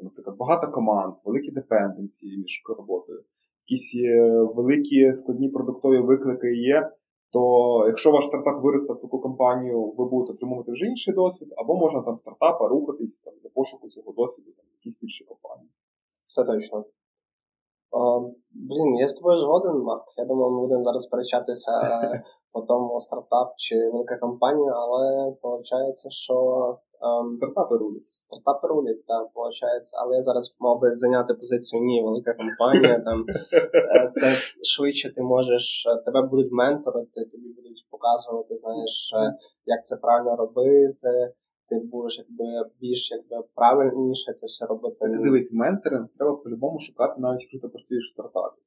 [0.03, 3.25] наприклад, багато команд, великі депенденції між роботою,
[3.69, 6.91] якісь е, великі складні продуктові виклики є.
[7.33, 11.77] То якщо ваш стартап виросте в таку компанію, ви будете отримувати вже інший досвід, або
[11.77, 15.71] можна там стартапа рухатись там, для пошуку цього досвіду там, якісь більші компанії.
[16.27, 16.85] Все точно.
[17.91, 18.21] О,
[18.51, 20.05] блін, я з тобою згоден, Марк.
[20.17, 21.73] Я думаю, ми будемо зараз сперечатися
[22.53, 26.35] по тому стартап чи велика компанія, але виходить, що
[27.01, 28.07] Um, стартапи рулять.
[28.07, 29.91] Стартапи рулять, так, виходить.
[30.01, 33.01] Але я зараз мав би зайняти позицію ні, велика компанія.
[33.01, 33.25] Там
[33.97, 34.27] е, це
[34.65, 39.31] швидше ти можеш, е, тебе будуть менторити, тобі будуть показувати, знаєш, е,
[39.67, 41.35] як це правильно робити.
[41.71, 44.97] Ти будеш якби більш якби правильніше це все робити.
[45.01, 48.63] Так, дивись, ментором треба по-любому шукати, навіть якщо ти працюєш в стартапі.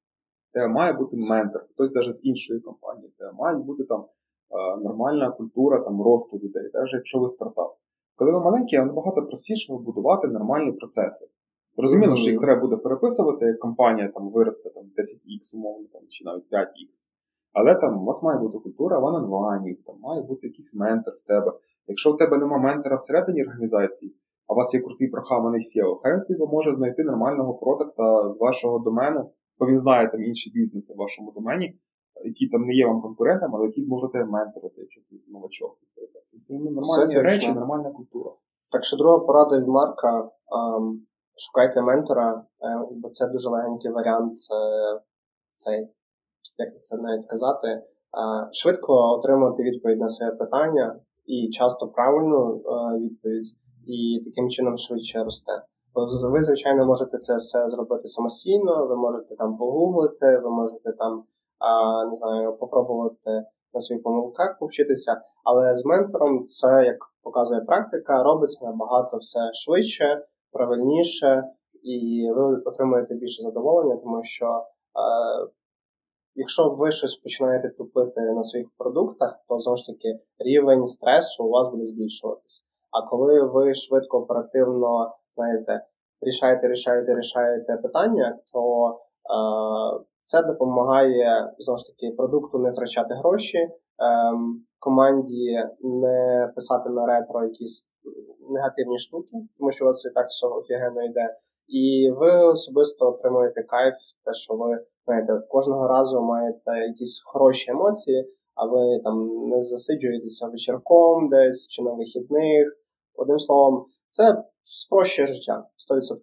[0.54, 3.14] Тебе має бути ментор, хтось навіть з іншої компанії.
[3.18, 4.06] Тебе має бути там
[4.84, 7.78] нормальна культура там росту людей, навіть якщо ви стартап.
[8.16, 11.26] Коли ви маленькі, вам набагато простіше будувати нормальні процеси.
[11.76, 12.18] Зрозуміло, mm-hmm.
[12.18, 16.52] що їх треба буде переписувати, як компанія там виросте там, 10X, умовно, там, чи навіть
[16.52, 17.04] 5X.
[17.54, 21.28] Але там у вас має бути культура в онлайні, там має бути якийсь ментор в
[21.28, 21.54] тебе.
[21.88, 24.16] Якщо в тебе нема ментора всередині організації,
[24.48, 28.40] а у вас є крутий прохаманий SEO, хай він тебе може знайти нормального продукта з
[28.40, 31.80] вашого домену, бо він знає там інші бізнеси в вашому домені,
[32.26, 35.78] які там не є вам конкурентами, але які зможете менторити, якщо ти новачок.
[36.26, 38.32] Це нормальні речі, нормальна культура.
[38.72, 40.30] Так що друга порада від Марка.
[40.54, 41.06] Ем,
[41.38, 45.02] шукайте ментора, ем, бо це дуже легенький варіант е,
[45.54, 45.90] цей,
[46.58, 47.84] як це навіть сказати, е,
[48.52, 53.56] швидко отримати відповідь на своє питання і часто правильну е, відповідь,
[53.88, 55.62] і таким чином швидше росте.
[56.32, 61.24] Ви, звичайно, можете це все зробити самостійно, ви можете там погуглити, ви можете там,
[62.10, 68.66] не знаю, попробувати на своїх помилках повчитися, але з ментором це, як показує практика, робиться
[68.66, 71.44] набагато все швидше, правильніше,
[71.84, 74.62] і ви отримуєте більше задоволення, тому що е,
[76.36, 81.50] якщо ви щось починаєте тупити на своїх продуктах, то знову ж таки рівень стресу у
[81.50, 82.70] вас буде збільшуватись.
[82.92, 85.86] А коли ви швидко оперативно знаєте,
[86.22, 93.58] рішаєте, рішаєте, рішаєте питання, то е, це допомагає знову ж таки продукту не втрачати гроші,
[93.58, 97.90] ем, команді не писати на ретро якісь
[98.50, 101.34] негативні штуки, тому що у вас і так все офігенно йде.
[101.68, 108.26] І ви особисто отримуєте кайф, те, що ви знаєте, кожного разу маєте якісь хороші емоції,
[108.56, 112.68] а ви там не засиджуєтеся вечірком десь чи на вихідних.
[113.16, 116.16] Одним словом, це спрощує життя 100%.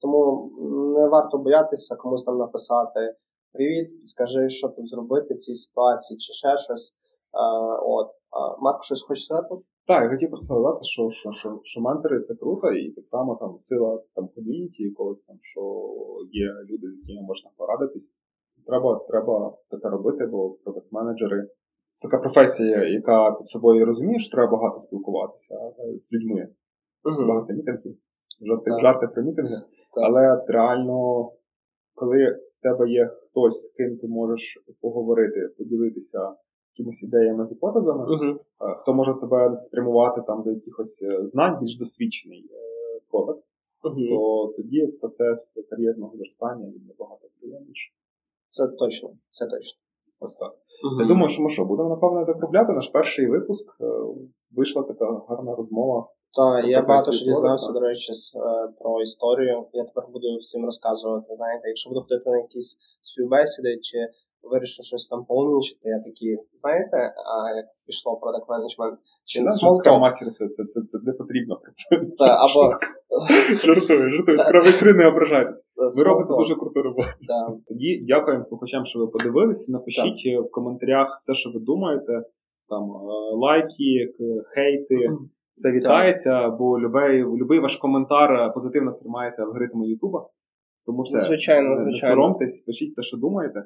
[0.00, 0.50] Тому
[0.96, 3.16] не варто боятися комусь там написати
[3.52, 6.96] Привіт, скажи, що тут зробити в цій ситуації, чи ще щось.
[7.32, 7.42] А,
[7.76, 8.08] от.
[8.30, 9.54] А, Марко, щось хочеш сказати?
[9.86, 13.36] Так, я хотів просто сказати, що що, що, що ментори це круто, і так само
[13.40, 15.60] там сила там ком'юніті якогось там, що
[16.32, 18.16] є люди, з якими можна порадитись.
[18.66, 21.48] Треба треба таке робити, бо продакт-менеджери
[21.92, 25.54] це така професія, яка під собою розуміє, що треба багато спілкуватися
[25.96, 26.48] з людьми.
[27.04, 27.26] Uh-huh.
[27.28, 27.96] Багато мітингів.
[28.40, 29.56] жарти, жарти про мітинги.
[29.94, 30.04] Так.
[30.04, 31.30] Але реально,
[31.94, 32.18] коли
[32.52, 36.34] в тебе є хтось, з ким ти можеш поговорити, поділитися
[36.76, 38.36] якимись ідеями, гіпотезами, uh
[38.76, 43.44] хто може тебе спрямувати там до якихось е, знань, більш досвідчений е, продакт,
[43.84, 47.94] uh то тоді процес кар'єрного зростання він набагато приємніший.
[48.56, 49.78] Це точно, це точно.
[50.20, 50.52] Ось так.
[50.52, 51.00] Uh-huh.
[51.02, 53.66] Я думаю, що ми що, будемо, напевно, закругляти наш перший випуск.
[53.80, 53.84] Е,
[54.50, 56.08] вийшла така гарна розмова.
[56.36, 58.12] Так, я багато що дізнався, до речі,
[58.78, 59.66] про історію.
[59.72, 61.26] Я тепер буду всім розказувати.
[61.34, 63.98] Знаєте, якщо буду ходити на якісь співбесіди чи
[64.42, 66.96] вирішив щось там повнічити, я такі, знаєте,
[67.32, 70.12] а як пішло продакт менеджмент, чи на small talk?
[70.12, 71.60] Це, це, це, це не потрібно.
[72.18, 72.72] Та, або...
[73.64, 75.64] Жартую, жартую, справи не ображайтесь.
[75.98, 77.08] Ви робите дуже круту роботу.
[77.68, 79.68] Тоді дякуємо слухачам, що ви подивились.
[79.68, 82.22] Напишіть в коментарях все, що ви думаєте.
[82.68, 84.14] Там е, лайки,
[84.54, 85.06] хейти.
[85.54, 90.28] Все вітається, бо любий, любий ваш коментар позитивно тримається алгоритми Ютуба.
[90.86, 92.06] Тому все, звичайно, звичайно.
[92.06, 93.64] не соромтесь, пишіть все, що думаєте.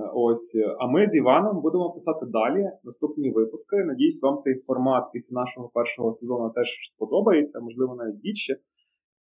[0.00, 3.76] Е, ось, е, а ми з Іваном будемо писати далі наступні випуски.
[3.76, 8.56] Надіюсь, вам цей формат після нашого першого сезону теж сподобається, можливо, навіть більше.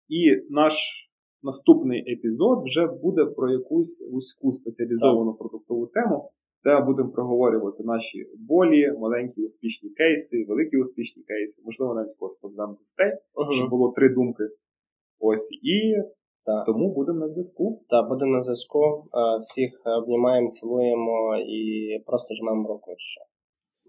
[0.07, 0.73] І наш
[1.43, 5.39] наступний епізод вже буде про якусь вузьку спеціалізовану так.
[5.39, 6.31] продуктову тему,
[6.63, 12.71] де будемо проговорювати наші болі, маленькі успішні кейси, великі успішні кейси, можливо, навіть когось позвемо
[12.71, 13.11] з гостей,
[13.51, 14.43] щоб було три думки.
[15.19, 15.95] Ось і
[16.47, 16.65] так.
[16.65, 17.81] Тому будемо на зв'язку.
[17.89, 18.79] Так, будемо на зв'язку.
[18.79, 21.59] Е, всіх обнімаємо, цілуємо і
[22.05, 22.93] просто жмемо руку.
[22.97, 23.21] Що.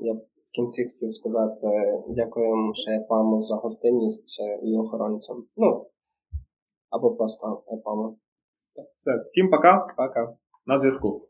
[0.05, 0.13] Я
[0.49, 1.67] в кінці хотів сказати
[2.09, 5.45] дякуємо ще ЕПАМу за гостинність і охоронцям.
[5.57, 5.87] Ну,
[6.91, 8.19] або просто ЕПАМу.
[8.97, 9.95] Все, всім пока.
[9.97, 10.37] Пока.
[10.67, 11.28] На зв'язку.